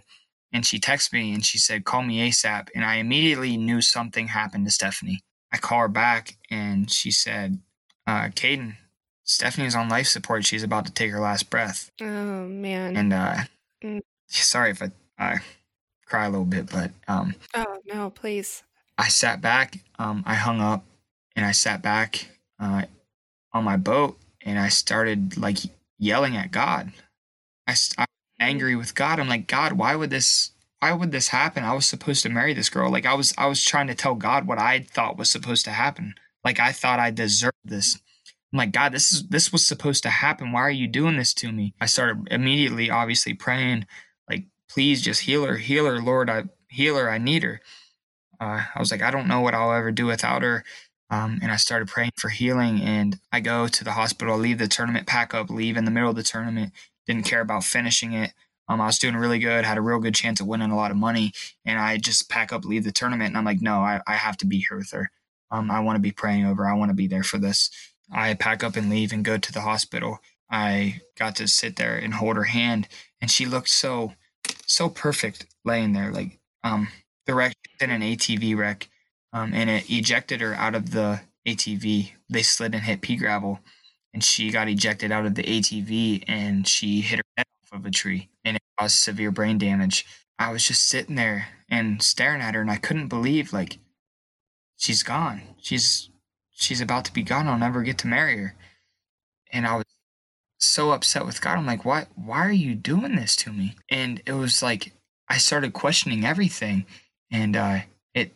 And 0.55 0.65
she 0.65 0.79
texted 0.79 1.13
me 1.13 1.35
and 1.35 1.45
she 1.45 1.59
said, 1.59 1.85
call 1.85 2.03
me 2.03 2.31
ASAP. 2.31 2.69
And 2.77 2.85
I 2.85 2.97
immediately 2.97 3.57
knew 3.57 3.83
something 3.83 4.29
happened 4.29 4.65
to 4.67 4.71
Stephanie. 4.71 5.21
I 5.53 5.59
call 5.59 5.81
her 5.81 5.89
back 5.89 6.37
and 6.49 6.91
she 6.91 7.11
said, 7.11 7.59
uh, 8.07 8.29
Caden, 8.29 8.77
Stephanie's 9.25 9.75
on 9.75 9.89
life 9.89 10.07
support. 10.07 10.47
She's 10.47 10.63
about 10.63 10.87
to 10.87 10.93
take 10.93 11.11
her 11.11 11.21
last 11.21 11.51
breath. 11.51 11.91
Oh, 12.01 12.47
man. 12.47 12.97
And 12.97 13.13
uh, 13.13 13.37
mm. 13.83 14.01
sorry 14.29 14.71
if 14.71 14.81
I, 14.81 14.91
I 15.19 15.41
cry 16.07 16.27
a 16.27 16.31
little 16.31 16.45
bit, 16.45 16.71
but 16.71 16.93
um, 17.09 17.35
oh 17.55 17.79
no, 17.93 18.11
please. 18.11 18.63
I 18.97 19.09
sat 19.09 19.41
back. 19.41 19.81
Um, 19.99 20.23
I 20.25 20.35
hung 20.35 20.61
up 20.61 20.85
and 21.35 21.45
I 21.45 21.51
sat 21.51 21.83
back 21.83 22.29
uh, 22.61 22.85
on 23.53 23.65
my 23.65 23.77
boat 23.77 24.19
and 24.43 24.59
I 24.59 24.69
started 24.69 25.37
like 25.37 25.59
yelling 25.99 26.37
at 26.37 26.53
God. 26.53 26.93
I, 27.67 27.75
I 27.99 28.07
angry 28.45 28.77
with 28.77 28.95
God. 28.95 29.19
I'm 29.19 29.29
like, 29.29 29.47
God, 29.47 29.73
why 29.73 29.97
would 29.97 30.11
this? 30.11 30.53
Why 30.81 30.93
would 30.93 31.13
this 31.13 31.29
happen? 31.29 31.65
I 31.65 31.73
was 31.73 31.87
supposed 31.87 32.23
to 32.25 32.29
marry 32.29 32.53
this 32.53 32.69
girl. 32.69 32.91
Like 32.91 33.07
I 33.07 33.15
was, 33.15 33.33
I 33.39 33.47
was 33.47 33.65
trying 33.65 33.87
to 33.87 33.95
tell 33.95 34.15
God 34.15 34.47
what 34.47 34.59
I 34.59 34.81
thought 34.81 35.17
was 35.17 35.31
supposed 35.31 35.65
to 35.65 35.71
happen. 35.71 36.15
Like 36.45 36.61
I 36.61 36.73
thought 36.73 36.99
I 37.01 37.11
deserved 37.11 37.57
this. 37.65 37.99
I'm 38.53 38.59
like, 38.59 38.73
God, 38.73 38.93
this 38.93 39.13
is 39.13 39.27
this 39.29 39.51
was 39.51 39.67
supposed 39.67 40.03
to 40.03 40.11
happen. 40.11 40.53
Why 40.53 40.61
are 40.61 40.71
you 40.71 40.87
doing 40.87 41.17
this 41.17 41.33
to 41.35 41.51
me? 41.51 41.75
I 41.81 41.87
started 41.87 42.29
immediately, 42.31 42.91
obviously 42.91 43.35
praying, 43.35 43.87
like, 44.29 44.45
please 44.71 45.03
just 45.03 45.23
heal 45.23 45.45
her, 45.47 45.57
heal 45.57 45.87
her, 45.87 46.01
Lord, 46.01 46.31
I 46.31 46.45
heal 46.69 46.97
her, 46.97 47.11
I 47.11 47.19
need 47.19 47.43
her. 47.43 47.61
Uh, 48.41 48.65
I 48.75 48.79
was 48.79 48.91
like, 48.91 49.03
I 49.03 49.11
don't 49.11 49.29
know 49.29 49.41
what 49.41 49.55
I'll 49.55 49.73
ever 49.73 49.91
do 49.91 50.07
without 50.07 50.43
her. 50.43 50.65
Um, 51.11 51.39
and 51.43 51.51
I 51.51 51.57
started 51.57 51.89
praying 51.89 52.13
for 52.17 52.29
healing. 52.29 52.81
And 52.81 53.19
I 53.33 53.41
go 53.41 53.69
to 53.69 53.85
the 53.85 53.93
hospital, 53.93 54.37
leave 54.37 54.59
the 54.59 54.69
tournament, 54.69 55.07
pack 55.07 55.35
up, 55.35 55.51
leave 55.51 55.77
in 55.77 55.85
the 55.85 55.91
middle 55.91 56.11
of 56.11 56.17
the 56.17 56.23
tournament. 56.23 56.73
Didn't 57.07 57.27
care 57.27 57.41
about 57.41 57.65
finishing 57.65 58.13
it. 58.13 58.33
Um, 58.69 58.81
I 58.81 58.87
was 58.87 58.99
doing 58.99 59.17
really 59.17 59.39
good, 59.39 59.65
had 59.65 59.77
a 59.77 59.83
real 59.83 59.99
good 59.99 60.15
chance 60.15 60.41
of 60.41 60.47
winning 60.47 60.71
a 60.71 60.77
lot 60.77 60.91
of 60.91 60.97
money. 60.97 61.33
And 61.65 61.79
I 61.79 61.99
just 61.99 62.31
pack 62.31 62.53
up, 62.53 62.65
leave 62.65 62.85
the 62.85 62.93
tournament. 62.93 63.29
And 63.29 63.37
I'm 63.37 63.45
like, 63.45 63.61
no, 63.61 63.81
I, 63.81 64.01
I 64.07 64.15
have 64.15 64.39
to 64.39 64.47
be 64.47 64.65
here 64.69 64.79
with 64.79 64.91
her. 64.93 65.11
Um, 65.51 65.71
I 65.71 65.81
want 65.81 65.97
to 65.97 66.01
be 66.01 66.13
praying 66.13 66.47
over. 66.47 66.67
I 66.67 66.75
want 66.75 66.91
to 66.91 66.97
be 66.97 67.07
there 67.07 67.23
for 67.23 67.39
this. 67.39 67.71
I 68.11 68.35
pack 68.35 68.65
up 68.65 68.77
and 68.77 68.91
leave 68.91 69.13
and 69.13 69.25
go 69.25 69.39
to 69.39 69.53
the 69.53 69.61
hospital. 69.63 70.19
I 70.51 71.01
got 71.19 71.37
to 71.37 71.49
sit 71.49 71.77
there 71.77 71.97
and 71.97 72.15
hold 72.15 72.37
her 72.37 72.45
hand, 72.45 72.89
and 73.21 73.31
she 73.31 73.47
looked 73.47 73.71
so, 73.71 74.13
so 74.67 74.89
perfect 74.89 75.47
laying 75.65 75.93
there. 75.93 76.13
Like, 76.13 76.39
um, 76.63 76.89
the 77.27 77.35
wreck 77.35 77.57
in 77.81 77.91
an 77.91 78.03
ATV 78.03 78.57
wreck, 78.57 78.89
um, 79.33 79.53
and 79.55 79.71
it 79.71 79.91
ejected 79.91 80.41
her 80.41 80.55
out 80.55 80.75
of 80.75 80.91
the 80.91 81.23
ATV. 81.47 82.13
They 82.29 82.43
slid 82.43 82.75
and 82.75 82.85
hit 82.85 83.01
pea 83.01 83.17
gravel, 83.17 83.61
and 84.15 84.23
she 84.25 84.51
got 84.51 84.69
ejected 84.69 85.13
out 85.13 85.27
of 85.27 85.35
the 85.35 85.43
ATV, 85.43 86.25
and 86.29 86.67
she 86.67 87.01
hit 87.03 87.19
her 87.19 87.25
head 87.37 87.47
off 87.65 87.81
of 87.81 87.85
a 87.85 87.91
tree, 87.91 88.31
and 88.45 88.57
it 88.57 88.63
caused 88.79 88.97
severe 88.97 89.33
brain 89.33 89.59
damage. 89.59 90.07
I 90.39 90.53
was 90.53 90.67
just 90.67 90.89
sitting 90.89 91.17
there 91.17 91.49
and 91.69 92.01
staring 92.01 92.41
at 92.41 92.55
her, 92.55 92.61
and 92.61 92.71
I 92.71 92.77
couldn't 92.77 93.09
believe 93.09 93.53
like 93.53 93.79
she's 94.77 95.03
gone. 95.03 95.43
She's 95.61 96.09
she's 96.51 96.81
about 96.81 97.05
to 97.07 97.13
be 97.13 97.23
gone. 97.23 97.49
I'll 97.49 97.59
never 97.59 97.83
get 97.83 97.99
to 97.99 98.07
marry 98.07 98.39
her. 98.39 98.55
And 99.53 99.67
I 99.67 99.77
was 99.77 99.85
so 100.59 100.93
upset 100.93 101.27
with 101.27 101.41
God. 101.41 101.59
I'm 101.59 101.67
like, 101.67 101.85
why 101.85 102.07
why 102.15 102.47
are 102.47 102.53
you 102.53 102.75
doing 102.75 103.17
this 103.17 103.37
to 103.37 103.53
me? 103.53 103.75
And 103.91 104.23
it 104.27 104.33
was 104.33 104.63
like 104.63 104.93
I 105.29 105.39
started 105.39 105.73
questioning 105.73 106.25
everything. 106.25 106.87
And 107.31 107.57
uh, 107.57 107.81
it 108.15 108.33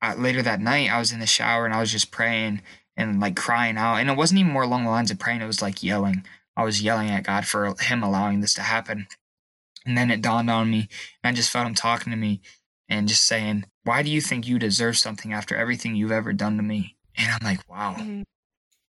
uh, 0.00 0.14
later 0.16 0.42
that 0.42 0.60
night, 0.60 0.90
I 0.90 0.98
was 0.98 1.12
in 1.12 1.20
the 1.20 1.26
shower 1.26 1.66
and 1.66 1.74
I 1.74 1.80
was 1.80 1.92
just 1.92 2.10
praying 2.10 2.62
and 2.98 3.20
like 3.20 3.36
crying 3.36 3.78
out. 3.78 3.96
And 3.96 4.10
it 4.10 4.16
wasn't 4.16 4.40
even 4.40 4.52
more 4.52 4.64
along 4.64 4.84
the 4.84 4.90
lines 4.90 5.10
of 5.10 5.18
praying; 5.18 5.40
it 5.40 5.46
was 5.46 5.62
like 5.62 5.82
yelling. 5.82 6.24
I 6.56 6.64
was 6.64 6.82
yelling 6.82 7.08
at 7.08 7.24
God 7.24 7.46
for 7.46 7.74
Him 7.80 8.02
allowing 8.02 8.40
this 8.40 8.52
to 8.54 8.62
happen. 8.62 9.06
And 9.86 9.96
then 9.96 10.10
it 10.10 10.20
dawned 10.20 10.50
on 10.50 10.70
me, 10.70 10.88
and 11.22 11.32
I 11.32 11.36
just 11.36 11.50
felt 11.50 11.66
Him 11.66 11.74
talking 11.74 12.10
to 12.10 12.16
me 12.16 12.40
and 12.88 13.08
just 13.08 13.24
saying, 13.24 13.64
"Why 13.84 14.02
do 14.02 14.10
you 14.10 14.20
think 14.20 14.46
you 14.46 14.58
deserve 14.58 14.98
something 14.98 15.32
after 15.32 15.56
everything 15.56 15.96
you've 15.96 16.12
ever 16.12 16.32
done 16.32 16.56
to 16.58 16.62
me?" 16.62 16.96
And 17.16 17.32
I'm 17.32 17.44
like, 17.44 17.68
"Wow." 17.70 17.94
Mm-hmm. 17.98 18.22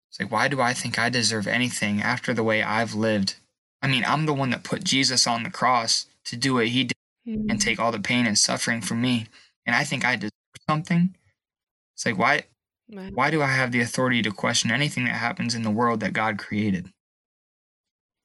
It's 0.10 0.19
like, 0.19 0.32
why 0.32 0.48
do 0.48 0.60
I 0.60 0.74
think 0.74 0.98
I 0.98 1.10
deserve 1.10 1.45
anything 1.48 2.02
after 2.02 2.34
the 2.34 2.43
way 2.43 2.63
I've 2.63 2.95
lived? 2.95 3.36
I 3.80 3.88
mean, 3.88 4.04
I'm 4.04 4.26
the 4.26 4.34
one 4.34 4.50
that 4.50 4.63
put 4.63 4.84
Jesus 4.84 5.28
on 5.28 5.43
the 5.43 5.52
cross 5.52 6.08
to 6.26 6.36
do 6.36 6.56
what 6.56 6.69
He 6.69 6.86
did 6.86 6.98
mm-hmm. 7.28 7.48
and 7.48 7.62
take 7.62 7.80
all 7.80 7.91
the 7.91 8.00
pain 8.00 8.26
and 8.26 8.36
suffering 8.36 8.82
from 8.82 9.02
me 9.02 9.28
and 9.69 9.76
I 9.76 9.84
think 9.84 10.04
I 10.04 10.15
deserve 10.15 10.32
something. 10.67 11.15
It's 11.93 12.04
like 12.04 12.17
why 12.17 12.45
why 12.89 13.30
do 13.30 13.41
I 13.41 13.47
have 13.47 13.71
the 13.71 13.82
authority 13.82 14.21
to 14.23 14.32
question 14.32 14.71
anything 14.71 15.06
that 15.06 15.15
happens 15.15 15.54
in 15.54 15.63
the 15.63 15.69
world 15.69 15.99
that 15.99 16.13
God 16.13 16.38
created? 16.38 16.91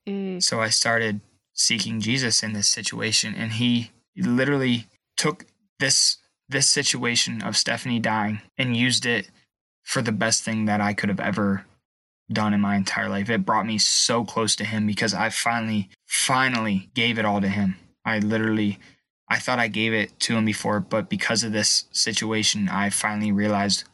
Mm. 0.08 0.42
So 0.42 0.60
I 0.60 0.68
started 0.68 1.20
seeking 1.52 2.00
Jesus 2.00 2.42
in 2.42 2.52
this 2.52 2.68
situation 2.68 3.34
and 3.34 3.52
he 3.52 3.90
literally 4.16 4.86
took 5.16 5.46
this 5.78 6.18
this 6.48 6.68
situation 6.68 7.42
of 7.42 7.56
Stephanie 7.56 7.98
dying 7.98 8.40
and 8.58 8.76
used 8.76 9.06
it 9.06 9.30
for 9.82 10.02
the 10.02 10.12
best 10.12 10.42
thing 10.42 10.66
that 10.66 10.80
I 10.80 10.92
could 10.92 11.08
have 11.08 11.20
ever 11.20 11.64
done 12.30 12.52
in 12.52 12.60
my 12.60 12.76
entire 12.76 13.08
life. 13.08 13.30
It 13.30 13.46
brought 13.46 13.66
me 13.66 13.78
so 13.78 14.24
close 14.24 14.54
to 14.56 14.64
him 14.64 14.86
because 14.86 15.14
I 15.14 15.30
finally 15.30 15.88
finally 16.06 16.90
gave 16.94 17.18
it 17.18 17.24
all 17.24 17.40
to 17.40 17.48
him. 17.48 17.76
I 18.04 18.18
literally 18.18 18.78
I 19.28 19.38
thought 19.38 19.58
I 19.58 19.68
gave 19.68 19.92
it 19.94 20.18
to 20.20 20.36
him 20.36 20.44
before, 20.44 20.80
but 20.80 21.08
because 21.08 21.44
of 21.44 21.52
this 21.52 21.86
situation, 21.92 22.68
I 22.68 22.90
finally 22.90 23.32
realized 23.32 23.84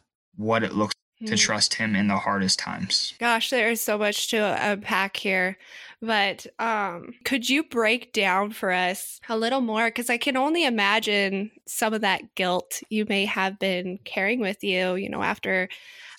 what 0.41 0.63
it 0.63 0.75
looks 0.75 0.95
to 1.27 1.33
hmm. 1.33 1.37
trust 1.37 1.75
him 1.75 1.95
in 1.95 2.09
the 2.09 2.17
hardest 2.17 2.59
times. 2.59 3.15
Gosh, 3.19 3.51
there 3.51 3.71
is 3.71 3.81
so 3.81 3.99
much 3.99 4.31
to 4.31 4.71
unpack 4.71 5.17
here. 5.17 5.59
But 6.01 6.47
um, 6.59 7.13
could 7.25 7.49
you 7.49 7.63
break 7.63 8.15
down 8.15 8.53
for 8.53 8.73
us 8.73 9.21
a 9.29 9.37
little 9.37 9.61
more? 9.61 9.89
Because 9.89 10.09
I 10.09 10.17
can 10.17 10.37
only 10.37 10.65
imagine 10.65 11.51
some 11.67 11.93
of 11.93 12.01
that 12.01 12.35
guilt 12.35 12.83
you 12.89 13.05
may 13.07 13.27
have 13.27 13.59
been 13.59 13.99
carrying 14.05 14.41
with 14.41 14.65
you, 14.65 14.95
you 14.95 15.11
know, 15.11 15.23
after 15.23 15.69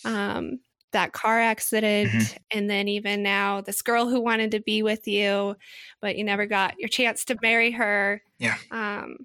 um, 0.05 0.59
that 0.91 1.13
car 1.13 1.39
accident 1.39 2.11
mm-hmm. 2.11 2.37
and 2.51 2.69
then 2.69 2.87
even 2.87 3.23
now 3.23 3.61
this 3.61 3.81
girl 3.81 4.07
who 4.07 4.19
wanted 4.19 4.51
to 4.51 4.59
be 4.59 4.83
with 4.83 5.07
you 5.07 5.55
but 6.01 6.17
you 6.17 6.23
never 6.23 6.45
got 6.45 6.77
your 6.79 6.89
chance 6.89 7.25
to 7.25 7.37
marry 7.41 7.71
her 7.71 8.21
yeah 8.39 8.57
um 8.71 9.15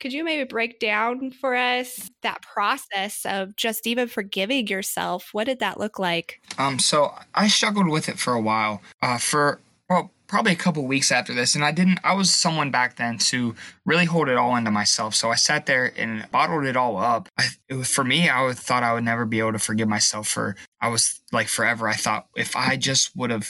could 0.00 0.12
you 0.12 0.24
maybe 0.24 0.44
break 0.44 0.80
down 0.80 1.30
for 1.30 1.54
us 1.54 2.10
that 2.22 2.42
process 2.42 3.26
of 3.26 3.56
just 3.56 3.86
even 3.86 4.08
forgiving 4.08 4.66
yourself? 4.66 5.30
What 5.32 5.44
did 5.44 5.60
that 5.60 5.78
look 5.78 5.98
like? 5.98 6.40
Um 6.58 6.78
so 6.78 7.14
i 7.34 7.48
struggled 7.48 7.88
with 7.88 8.08
it 8.08 8.18
for 8.18 8.32
a 8.32 8.40
while 8.40 8.82
uh 9.02 9.18
for 9.18 9.60
well 9.88 10.10
probably 10.26 10.52
a 10.52 10.56
couple 10.56 10.84
weeks 10.86 11.10
after 11.10 11.32
this 11.34 11.54
and 11.54 11.64
i 11.64 11.72
didn't 11.72 11.98
i 12.04 12.14
was 12.14 12.32
someone 12.32 12.70
back 12.70 12.96
then 12.96 13.16
to 13.18 13.54
really 13.86 14.04
hold 14.04 14.28
it 14.28 14.36
all 14.36 14.56
into 14.56 14.70
myself 14.70 15.14
so 15.14 15.30
i 15.30 15.34
sat 15.34 15.66
there 15.66 15.92
and 15.96 16.30
bottled 16.30 16.64
it 16.64 16.76
all 16.76 16.98
up. 16.98 17.28
I, 17.38 17.46
it 17.68 17.74
was 17.74 17.88
for 17.88 18.04
me 18.04 18.28
i 18.28 18.42
would, 18.42 18.58
thought 18.58 18.82
i 18.82 18.92
would 18.92 19.04
never 19.04 19.24
be 19.24 19.38
able 19.38 19.52
to 19.52 19.58
forgive 19.58 19.88
myself 19.88 20.28
for 20.28 20.56
i 20.80 20.88
was 20.88 21.20
like 21.32 21.48
forever. 21.48 21.88
I 21.88 21.94
thought 21.94 22.26
if 22.36 22.56
i 22.56 22.76
just 22.76 23.16
would 23.16 23.30
have 23.30 23.48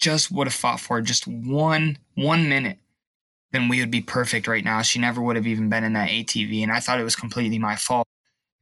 just 0.00 0.30
would 0.30 0.46
have 0.46 0.54
fought 0.54 0.80
for 0.80 1.00
just 1.00 1.26
one 1.26 1.98
one 2.14 2.48
minute 2.48 2.78
then 3.52 3.68
we 3.68 3.80
would 3.80 3.90
be 3.90 4.00
perfect 4.00 4.46
right 4.46 4.64
now. 4.64 4.82
She 4.82 4.98
never 4.98 5.20
would 5.22 5.36
have 5.36 5.46
even 5.46 5.68
been 5.68 5.84
in 5.84 5.94
that 5.94 6.10
atv 6.10 6.62
and 6.62 6.72
i 6.72 6.80
thought 6.80 7.00
it 7.00 7.04
was 7.04 7.16
completely 7.16 7.58
my 7.58 7.76
fault. 7.76 8.06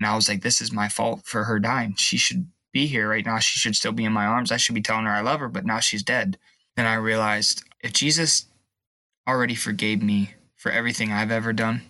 And 0.00 0.06
i 0.08 0.14
was 0.14 0.28
like 0.28 0.42
this 0.42 0.60
is 0.60 0.72
my 0.72 0.88
fault 0.88 1.22
for 1.24 1.44
her 1.44 1.58
dying. 1.58 1.94
She 1.96 2.16
should 2.16 2.48
be 2.72 2.86
here 2.86 3.08
right 3.08 3.24
now. 3.24 3.38
She 3.38 3.58
should 3.58 3.76
still 3.76 3.92
be 3.92 4.04
in 4.04 4.12
my 4.12 4.26
arms. 4.26 4.52
I 4.52 4.56
should 4.56 4.74
be 4.74 4.82
telling 4.82 5.06
her 5.06 5.12
i 5.12 5.20
love 5.20 5.40
her 5.40 5.48
but 5.48 5.66
now 5.66 5.80
she's 5.80 6.02
dead. 6.02 6.38
Then 6.76 6.86
I 6.86 6.94
realized 6.94 7.64
if 7.80 7.92
Jesus 7.92 8.46
already 9.28 9.54
forgave 9.54 10.02
me 10.02 10.34
for 10.56 10.70
everything 10.70 11.12
I've 11.12 11.30
ever 11.30 11.52
done, 11.52 11.82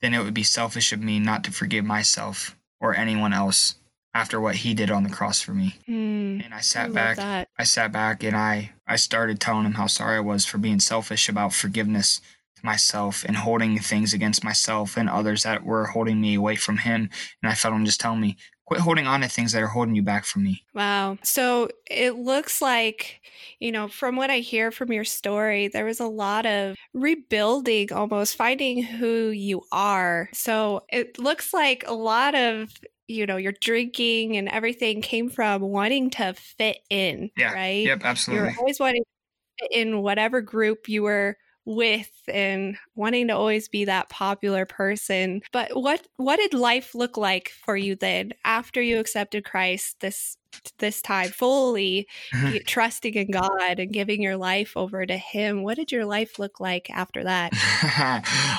then 0.00 0.14
it 0.14 0.22
would 0.22 0.34
be 0.34 0.42
selfish 0.42 0.92
of 0.92 1.00
me 1.00 1.18
not 1.18 1.44
to 1.44 1.52
forgive 1.52 1.84
myself 1.84 2.56
or 2.80 2.94
anyone 2.94 3.32
else 3.32 3.76
after 4.14 4.40
what 4.40 4.56
he 4.56 4.74
did 4.74 4.90
on 4.90 5.02
the 5.04 5.10
cross 5.10 5.40
for 5.40 5.52
me. 5.54 5.76
Mm, 5.88 6.44
And 6.44 6.52
I 6.54 6.58
I 6.58 6.60
sat 6.60 6.86
love 6.88 6.94
back 6.94 7.16
that. 7.16 7.48
I 7.58 7.64
sat 7.64 7.92
back 7.92 8.22
and 8.22 8.36
I 8.36 8.72
I 8.86 8.96
started 8.96 9.40
telling 9.40 9.64
him 9.64 9.74
how 9.74 9.86
sorry 9.86 10.16
I 10.16 10.20
was 10.20 10.44
for 10.44 10.58
being 10.58 10.80
selfish 10.80 11.28
about 11.28 11.54
forgiveness 11.54 12.20
to 12.56 12.66
myself 12.66 13.24
and 13.24 13.36
holding 13.38 13.78
things 13.78 14.12
against 14.12 14.44
myself 14.44 14.96
and 14.96 15.08
others 15.08 15.44
that 15.44 15.64
were 15.64 15.86
holding 15.86 16.20
me 16.20 16.34
away 16.34 16.56
from 16.56 16.78
him. 16.78 17.08
And 17.42 17.50
I 17.50 17.54
felt 17.54 17.74
him 17.74 17.84
just 17.86 18.00
tell 18.00 18.16
me, 18.16 18.36
quit 18.72 18.80
holding 18.82 19.06
on 19.06 19.20
to 19.20 19.28
things 19.28 19.52
that 19.52 19.62
are 19.62 19.68
holding 19.68 19.94
you 19.94 20.02
back 20.02 20.24
from 20.24 20.44
me. 20.44 20.64
Wow. 20.74 21.18
So 21.22 21.68
it 21.90 22.16
looks 22.16 22.62
like, 22.62 23.20
you 23.60 23.70
know, 23.70 23.88
from 23.88 24.16
what 24.16 24.30
I 24.30 24.38
hear 24.38 24.70
from 24.70 24.92
your 24.92 25.04
story, 25.04 25.68
there 25.68 25.84
was 25.84 26.00
a 26.00 26.06
lot 26.06 26.46
of 26.46 26.76
rebuilding, 26.94 27.92
almost 27.92 28.36
finding 28.36 28.82
who 28.82 29.28
you 29.28 29.62
are. 29.72 30.30
So 30.32 30.84
it 30.88 31.18
looks 31.18 31.52
like 31.52 31.84
a 31.86 31.92
lot 31.94 32.34
of, 32.34 32.72
you 33.08 33.26
know, 33.26 33.36
your 33.36 33.52
drinking 33.60 34.36
and 34.36 34.48
everything 34.48 35.02
came 35.02 35.28
from 35.28 35.60
wanting 35.60 36.10
to 36.10 36.32
fit 36.34 36.78
in, 36.88 37.30
Yeah. 37.36 37.52
right? 37.52 37.84
Yep, 37.84 38.00
absolutely 38.04 38.38
You 38.38 38.42
were 38.42 38.48
absolutely. 38.48 38.56
always 38.58 38.80
wanting 38.80 39.02
to 39.02 39.64
fit 39.64 39.72
in 39.78 40.02
whatever 40.02 40.40
group 40.40 40.88
you 40.88 41.02
were 41.02 41.36
with 41.64 42.10
and 42.28 42.76
wanting 42.94 43.28
to 43.28 43.36
always 43.36 43.68
be 43.68 43.84
that 43.84 44.08
popular 44.08 44.66
person. 44.66 45.42
But 45.52 45.70
what 45.74 46.06
what 46.16 46.36
did 46.36 46.54
life 46.54 46.94
look 46.94 47.16
like 47.16 47.50
for 47.64 47.76
you 47.76 47.94
then 47.94 48.32
after 48.44 48.80
you 48.82 48.98
accepted 48.98 49.44
Christ 49.44 50.00
this 50.00 50.36
this 50.78 51.00
time 51.00 51.30
fully 51.30 52.06
trusting 52.66 53.14
in 53.14 53.30
God 53.30 53.78
and 53.78 53.92
giving 53.92 54.22
your 54.22 54.36
life 54.36 54.72
over 54.76 55.06
to 55.06 55.16
him? 55.16 55.62
What 55.62 55.76
did 55.76 55.92
your 55.92 56.04
life 56.04 56.38
look 56.38 56.60
like 56.60 56.90
after 56.90 57.24
that? 57.24 57.52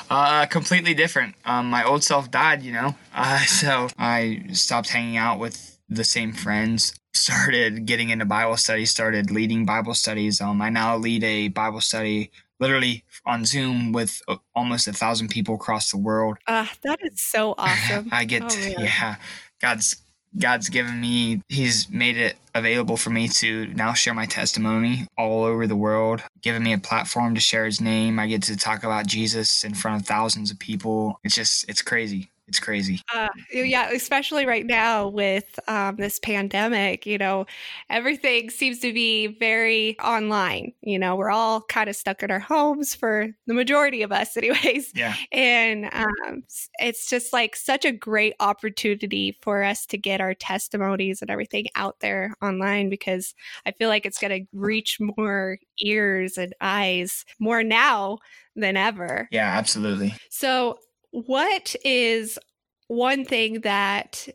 uh, 0.09 0.45
completely 0.47 0.93
different. 0.93 1.35
Um, 1.45 1.69
my 1.69 1.83
old 1.83 2.03
self 2.03 2.31
died, 2.31 2.63
you 2.63 2.73
know, 2.73 2.95
uh, 3.13 3.39
so 3.45 3.89
I 3.97 4.45
stopped 4.53 4.89
hanging 4.89 5.17
out 5.17 5.39
with 5.39 5.77
the 5.89 6.03
same 6.03 6.33
friends. 6.33 6.95
Started 7.15 7.85
getting 7.85 8.09
into 8.09 8.25
Bible 8.25 8.57
studies. 8.57 8.89
Started 8.89 9.29
leading 9.29 9.65
Bible 9.65 9.93
studies. 9.93 10.41
Um, 10.41 10.61
I 10.63 10.69
now 10.69 10.97
lead 10.97 11.23
a 11.23 11.47
Bible 11.49 11.81
study 11.81 12.31
literally 12.59 13.03
on 13.25 13.45
Zoom 13.45 13.91
with 13.91 14.21
uh, 14.27 14.37
almost 14.55 14.87
a 14.87 14.93
thousand 14.93 15.29
people 15.29 15.55
across 15.55 15.91
the 15.91 15.97
world. 15.97 16.37
Ah, 16.47 16.71
that 16.83 16.99
is 17.03 17.21
so 17.21 17.55
awesome. 17.57 18.09
I 18.11 18.25
get, 18.25 18.43
Oh, 18.43 18.49
to- 18.49 18.75
yeah, 18.81 19.15
God's 19.61 19.97
God's 20.35 20.69
given 20.69 20.99
me. 20.99 21.41
He's 21.47 21.87
made 21.91 22.17
it 22.17 22.37
available 22.55 22.97
for 22.97 23.11
me 23.11 23.27
to 23.27 23.67
now 23.75 23.93
share 23.93 24.15
my 24.15 24.25
testimony 24.25 25.05
all 25.15 25.43
over 25.43 25.67
the 25.67 25.75
world, 25.75 26.23
giving 26.41 26.63
me 26.63 26.73
a 26.73 26.79
platform 26.79 27.35
to 27.35 27.41
share 27.41 27.65
His 27.65 27.79
name. 27.79 28.17
I 28.19 28.25
get 28.25 28.41
to 28.43 28.57
talk 28.57 28.83
about 28.83 29.05
Jesus 29.05 29.63
in 29.63 29.75
front 29.75 30.01
of 30.01 30.07
thousands 30.07 30.49
of 30.49 30.57
people. 30.57 31.19
It's 31.23 31.35
just, 31.35 31.69
it's 31.69 31.83
crazy. 31.83 32.31
It's 32.53 32.59
crazy. 32.59 33.01
Uh, 33.11 33.29
yeah, 33.51 33.89
especially 33.89 34.45
right 34.45 34.63
now 34.63 35.07
with 35.07 35.59
um, 35.67 35.95
this 35.95 36.19
pandemic, 36.19 37.03
you 37.07 37.17
know, 37.17 37.47
everything 37.89 38.51
seems 38.51 38.77
to 38.81 38.93
be 38.93 39.25
very 39.25 39.99
online. 39.99 40.71
You 40.81 40.99
know, 40.99 41.15
we're 41.15 41.31
all 41.31 41.61
kind 41.61 41.89
of 41.89 41.95
stuck 41.95 42.21
in 42.21 42.29
our 42.29 42.37
homes 42.37 42.93
for 42.93 43.29
the 43.47 43.55
majority 43.55 44.03
of 44.03 44.11
us, 44.11 44.37
anyways. 44.37 44.91
Yeah, 44.93 45.15
And 45.31 45.89
um, 45.93 46.43
it's 46.77 47.09
just 47.09 47.33
like 47.33 47.55
such 47.55 47.85
a 47.85 47.91
great 47.91 48.35
opportunity 48.39 49.35
for 49.41 49.63
us 49.63 49.87
to 49.87 49.97
get 49.97 50.21
our 50.21 50.35
testimonies 50.35 51.23
and 51.23 51.31
everything 51.31 51.65
out 51.73 52.01
there 52.01 52.35
online 52.39 52.91
because 52.91 53.33
I 53.65 53.71
feel 53.71 53.89
like 53.89 54.05
it's 54.05 54.19
going 54.19 54.43
to 54.43 54.47
reach 54.53 54.99
more 55.17 55.57
ears 55.79 56.37
and 56.37 56.53
eyes 56.61 57.25
more 57.39 57.63
now 57.63 58.19
than 58.55 58.77
ever. 58.77 59.27
yeah, 59.31 59.57
absolutely. 59.57 60.13
So, 60.29 60.77
what 61.13 61.75
is 61.85 62.39
one 62.87 63.23
thing 63.23 63.61
that 63.61 64.27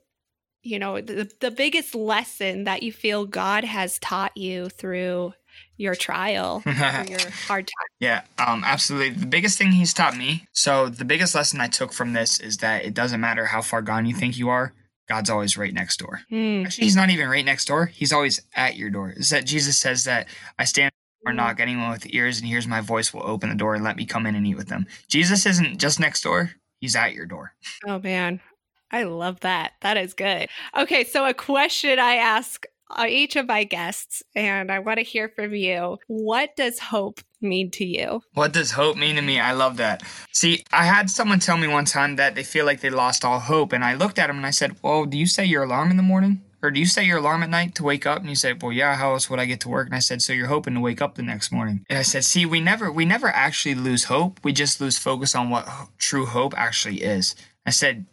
you 0.63 0.79
know 0.79 1.01
the, 1.01 1.31
the 1.41 1.51
biggest 1.51 1.95
lesson 1.95 2.65
that 2.65 2.83
you 2.83 2.93
feel 2.93 3.27
God 3.27 3.65
has 3.65 3.99
taught 3.99 4.37
you 4.37 4.69
through 4.69 5.35
your 5.77 5.97
trial, 5.97 6.61
through 6.61 6.73
your 6.73 7.31
hard 7.47 7.67
time? 7.67 7.89
Yeah, 8.01 8.23
um, 8.39 8.63
absolutely. 8.65 9.11
The 9.11 9.27
biggest 9.27 9.59
thing 9.59 9.73
he's 9.73 9.93
taught 9.93 10.17
me. 10.17 10.47
So 10.53 10.89
the 10.89 11.05
biggest 11.05 11.35
lesson 11.35 11.61
I 11.61 11.67
took 11.67 11.93
from 11.93 12.13
this 12.13 12.39
is 12.39 12.59
that 12.59 12.85
it 12.85 12.95
doesn't 12.95 13.21
matter 13.21 13.47
how 13.47 13.61
far 13.61 13.83
gone 13.83 14.07
you 14.07 14.15
think 14.15 14.39
you 14.39 14.49
are. 14.49 14.73
God's 15.09 15.31
always 15.31 15.57
right 15.57 15.73
next 15.75 15.99
door. 15.99 16.21
Hmm. 16.29 16.65
Actually, 16.67 16.85
he's 16.85 16.97
not 16.97 17.11
even 17.11 17.29
right 17.29 17.45
next 17.45 17.65
door. 17.65 17.87
He's 17.87 18.13
always 18.13 18.41
at 18.55 18.77
your 18.77 18.91
door. 18.91 19.11
Is 19.11 19.31
that 19.31 19.47
Jesus 19.47 19.79
says 19.81 20.05
that 20.05 20.29
I 20.59 20.65
stand 20.65 20.93
or 21.27 21.33
knock 21.33 21.59
anyone 21.61 21.91
with 21.91 22.13
ears 22.15 22.39
and 22.39 22.47
hears 22.47 22.67
my 22.67 22.81
voice 22.81 23.13
will 23.13 23.27
open 23.27 23.49
the 23.49 23.55
door 23.55 23.75
and 23.75 23.83
let 23.83 23.97
me 23.97 24.07
come 24.07 24.27
in 24.27 24.35
and 24.35 24.47
eat 24.47 24.57
with 24.57 24.69
them. 24.69 24.87
Jesus 25.09 25.47
isn't 25.47 25.79
just 25.79 25.99
next 25.99 26.23
door. 26.23 26.53
He's 26.81 26.97
at 26.97 27.13
your 27.13 27.27
door. 27.27 27.53
Oh 27.87 27.99
man, 27.99 28.41
I 28.91 29.05
love 29.05 29.41
that. 29.41 29.73
That 29.83 29.97
is 29.97 30.15
good. 30.15 30.49
Okay, 30.77 31.05
so 31.05 31.27
a 31.27 31.35
question 31.35 31.99
I 31.99 32.15
ask 32.15 32.67
uh, 32.91 33.07
each 33.09 33.37
of 33.37 33.47
my 33.47 33.65
guests, 33.65 34.23
and 34.35 34.73
I 34.73 34.79
want 34.79 34.99
to 34.99 35.05
hear 35.05 35.29
from 35.29 35.55
you. 35.55 35.99
What 36.07 36.57
does 36.57 36.79
hope 36.79 37.21
mean 37.41 37.71
to 37.73 37.85
you? 37.85 38.23
What 38.35 38.53
does 38.53 38.71
hope 38.71 38.97
mean 38.97 39.17
to 39.17 39.23
me? 39.23 39.39
I 39.39 39.53
love 39.53 39.77
that. 39.77 40.03
See, 40.33 40.65
I 40.73 40.85
had 40.85 41.11
someone 41.11 41.39
tell 41.39 41.59
me 41.59 41.69
one 41.69 41.85
time 41.85 42.17
that 42.17 42.35
they 42.35 42.43
feel 42.43 42.65
like 42.65 42.81
they 42.81 42.91
lost 42.91 43.25
all 43.25 43.41
hope, 43.41 43.73
and 43.73 43.85
I 43.85 43.95
looked 43.95 44.19
at 44.19 44.31
him 44.31 44.37
and 44.37 44.47
I 44.47 44.51
said, 44.51 44.77
"Well, 44.83 45.05
do 45.05 45.19
you 45.19 45.27
set 45.27 45.49
your 45.49 45.65
alarm 45.65 45.91
in 45.91 45.97
the 45.97 46.03
morning?" 46.03 46.43
Or 46.63 46.71
do 46.71 46.81
you 46.81 46.87
set 46.87 47.05
your 47.05 47.19
alarm 47.19 47.43
at 47.43 47.51
night 47.51 47.75
to 47.77 47.85
wake 47.85 48.05
up? 48.05 48.19
And 48.19 48.29
he 48.29 48.35
said, 48.35 48.63
Well, 48.63 48.73
yeah, 48.73 48.97
how 48.97 49.13
else 49.13 49.31
would 49.31 49.39
I 49.39 49.45
get 49.45 49.61
to 49.61 49.69
work? 49.69 49.87
And 49.87 49.95
I 49.95 50.01
said, 50.01 50.23
So 50.23 50.33
you're 50.33 50.49
hoping 50.49 50.75
to 50.75 50.81
wake 50.81 51.01
up 51.01 51.15
the 51.15 51.23
next 51.23 51.53
morning. 51.53 51.85
And 51.89 51.99
I 51.99 52.03
said, 52.03 52.25
See, 52.25 52.47
we 52.47 52.61
never 52.61 52.91
we 52.91 53.05
never 53.05 53.29
actually 53.29 53.75
lose 53.75 54.05
hope. 54.05 54.41
We 54.43 54.53
just 54.53 54.81
lose 54.81 54.99
focus 54.99 55.35
on 55.35 55.51
what 55.51 55.69
true 55.99 56.27
hope 56.27 56.55
actually 56.57 57.03
is. 57.03 57.37
I 57.65 57.71
said, 57.71 58.07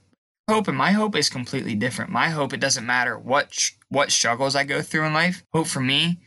Hope 0.48 0.68
and 0.68 0.78
my 0.78 0.92
hope 0.92 1.16
is 1.16 1.28
completely 1.28 1.74
different. 1.74 2.12
My 2.12 2.30
hope, 2.30 2.54
it 2.54 2.60
doesn't 2.60 2.86
matter 2.86 3.18
what 3.18 3.72
what 3.90 4.12
struggles 4.12 4.56
I 4.56 4.64
go 4.64 4.82
through 4.82 5.06
in 5.06 5.14
life. 5.14 5.44
Hope 5.52 5.68
for 5.68 5.82
me 5.82 6.20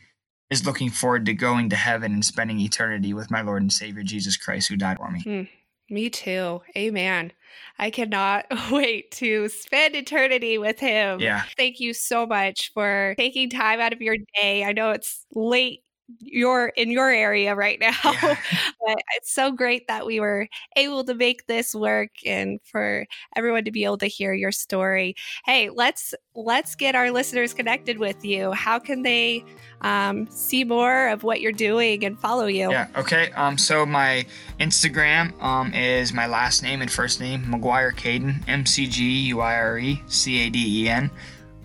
is 0.49 0.65
looking 0.65 0.89
forward 0.89 1.25
to 1.25 1.33
going 1.33 1.69
to 1.69 1.75
heaven 1.75 2.11
and 2.11 2.25
spending 2.25 2.59
eternity 2.59 3.13
with 3.13 3.31
my 3.31 3.41
Lord 3.41 3.61
and 3.61 3.71
Savior 3.71 4.03
Jesus 4.03 4.35
Christ 4.35 4.67
who 4.67 4.75
died 4.75 4.97
for 4.97 5.11
me. 5.11 5.21
Hmm. 5.21 5.43
Me 5.89 6.09
too. 6.09 6.61
Amen. 6.77 7.31
I 7.77 7.89
cannot 7.89 8.45
wait 8.71 9.11
to 9.11 9.49
spend 9.49 9.95
eternity 9.95 10.57
with 10.57 10.79
him. 10.79 11.19
Yeah. 11.19 11.43
Thank 11.57 11.79
you 11.79 11.93
so 11.93 12.25
much 12.25 12.71
for 12.73 13.15
taking 13.17 13.49
time 13.49 13.79
out 13.79 13.93
of 13.93 14.01
your 14.01 14.17
day. 14.35 14.63
I 14.63 14.73
know 14.73 14.91
it's 14.91 15.25
late 15.33 15.83
you're 16.19 16.67
in 16.69 16.91
your 16.91 17.09
area 17.09 17.55
right 17.55 17.79
now. 17.79 17.95
Yeah. 18.03 18.35
but 18.85 18.97
it's 19.15 19.31
so 19.31 19.51
great 19.51 19.87
that 19.87 20.05
we 20.05 20.19
were 20.19 20.47
able 20.75 21.03
to 21.03 21.13
make 21.13 21.47
this 21.47 21.75
work 21.75 22.09
and 22.25 22.59
for 22.63 23.05
everyone 23.35 23.65
to 23.65 23.71
be 23.71 23.83
able 23.83 23.97
to 23.99 24.07
hear 24.07 24.33
your 24.33 24.51
story. 24.51 25.15
Hey, 25.45 25.69
let's 25.69 26.13
let's 26.35 26.75
get 26.75 26.95
our 26.95 27.11
listeners 27.11 27.53
connected 27.53 27.97
with 27.97 28.23
you. 28.23 28.51
How 28.51 28.79
can 28.79 29.03
they 29.03 29.43
um, 29.81 30.27
see 30.29 30.63
more 30.63 31.09
of 31.09 31.23
what 31.23 31.41
you're 31.41 31.51
doing 31.51 32.03
and 32.05 32.19
follow 32.19 32.47
you? 32.47 32.71
Yeah. 32.71 32.87
Okay. 32.95 33.31
Um. 33.31 33.57
So 33.57 33.85
my 33.85 34.25
Instagram 34.59 35.39
um 35.41 35.73
is 35.73 36.13
my 36.13 36.27
last 36.27 36.63
name 36.63 36.81
and 36.81 36.91
first 36.91 37.19
name 37.19 37.43
McGuire 37.45 37.93
Caden 37.93 38.43
M 38.47 38.65
C 38.65 38.87
G 38.87 39.03
U 39.27 39.41
I 39.41 39.55
R 39.55 39.79
E 39.79 40.03
C 40.07 40.45
A 40.45 40.49
D 40.49 40.83
E 40.83 40.89
N. 40.89 41.11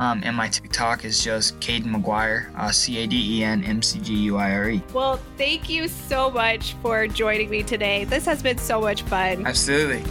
Um, 0.01 0.23
and 0.25 0.37
my 0.37 0.49
TikTok 0.49 1.05
is 1.05 1.23
just 1.23 1.59
Caden 1.61 1.85
McGuire, 1.85 2.53
uh, 2.57 2.73
C 2.73 2.99
A 2.99 3.07
D 3.07 3.39
E 3.39 3.45
N 3.45 3.63
M 3.63 3.81
C 3.81 4.01
G 4.01 4.15
U 4.15 4.37
I 4.37 4.53
R 4.53 4.71
E. 4.71 4.83
Well, 4.93 5.21
thank 5.39 5.69
you 5.69 5.87
so 5.87 6.31
much 6.31 6.75
for 6.83 7.07
joining 7.07 7.49
me 7.49 7.63
today. 7.63 8.05
This 8.05 8.27
has 8.27 8.43
been 8.43 8.59
so 8.59 8.81
much 8.81 9.03
fun. 9.03 9.47
Absolutely. 9.47 10.03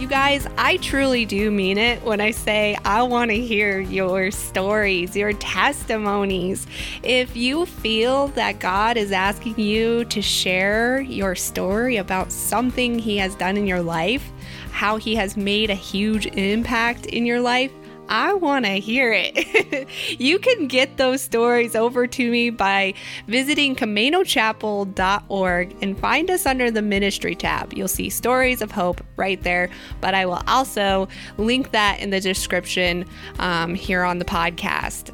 You 0.00 0.06
guys, 0.06 0.46
I 0.56 0.76
truly 0.76 1.26
do 1.26 1.50
mean 1.50 1.76
it 1.76 2.00
when 2.04 2.20
I 2.20 2.30
say 2.30 2.76
I 2.84 3.02
want 3.02 3.32
to 3.32 3.36
hear 3.36 3.80
your 3.80 4.30
stories, 4.30 5.16
your 5.16 5.32
testimonies. 5.32 6.68
If 7.02 7.36
you 7.36 7.66
feel 7.66 8.28
that 8.28 8.60
God 8.60 8.96
is 8.96 9.10
asking 9.10 9.58
you 9.58 10.04
to 10.04 10.22
share 10.22 11.00
your 11.00 11.34
story 11.34 11.96
about 11.96 12.30
something 12.30 12.96
He 12.96 13.16
has 13.16 13.34
done 13.34 13.56
in 13.56 13.66
your 13.66 13.82
life, 13.82 14.30
how 14.78 14.96
He 14.96 15.16
has 15.16 15.36
made 15.36 15.70
a 15.70 15.74
huge 15.74 16.26
impact 16.26 17.06
in 17.06 17.26
your 17.26 17.40
life, 17.40 17.72
I 18.08 18.34
want 18.34 18.64
to 18.64 18.74
hear 18.74 19.12
it. 19.12 19.88
you 20.20 20.38
can 20.38 20.68
get 20.68 20.98
those 20.98 21.20
stories 21.20 21.74
over 21.74 22.06
to 22.06 22.30
me 22.30 22.50
by 22.50 22.94
visiting 23.26 23.74
CaminoChapel.org 23.74 25.76
and 25.82 25.98
find 25.98 26.30
us 26.30 26.46
under 26.46 26.70
the 26.70 26.80
ministry 26.80 27.34
tab. 27.34 27.74
You'll 27.74 27.88
see 27.88 28.08
stories 28.08 28.62
of 28.62 28.70
hope 28.70 29.02
right 29.16 29.42
there, 29.42 29.68
but 30.00 30.14
I 30.14 30.26
will 30.26 30.44
also 30.46 31.08
link 31.38 31.72
that 31.72 31.98
in 31.98 32.10
the 32.10 32.20
description 32.20 33.04
um, 33.40 33.74
here 33.74 34.04
on 34.04 34.20
the 34.20 34.24
podcast. 34.24 35.12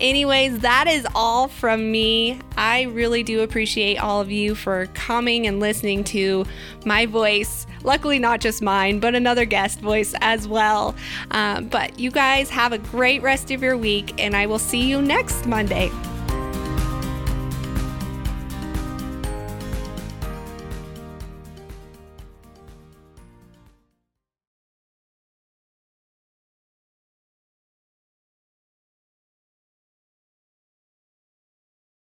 Anyways, 0.00 0.60
that 0.60 0.86
is 0.86 1.06
all 1.14 1.48
from 1.48 1.90
me. 1.90 2.40
I 2.56 2.82
really 2.82 3.22
do 3.22 3.42
appreciate 3.42 3.96
all 3.96 4.20
of 4.20 4.30
you 4.30 4.54
for 4.54 4.86
coming 4.94 5.46
and 5.46 5.60
listening 5.60 6.04
to 6.04 6.44
my 6.84 7.06
voice. 7.06 7.66
Luckily, 7.84 8.18
not 8.18 8.40
just 8.40 8.62
mine, 8.62 8.98
but 9.00 9.14
another 9.14 9.44
guest 9.44 9.80
voice 9.80 10.14
as 10.20 10.48
well. 10.48 10.94
Um, 11.30 11.68
but 11.68 11.98
you 11.98 12.10
guys 12.10 12.50
have 12.50 12.72
a 12.72 12.78
great 12.78 13.22
rest 13.22 13.50
of 13.50 13.62
your 13.62 13.76
week, 13.76 14.14
and 14.18 14.36
I 14.36 14.46
will 14.46 14.58
see 14.58 14.82
you 14.82 15.00
next 15.00 15.46
Monday. 15.46 15.90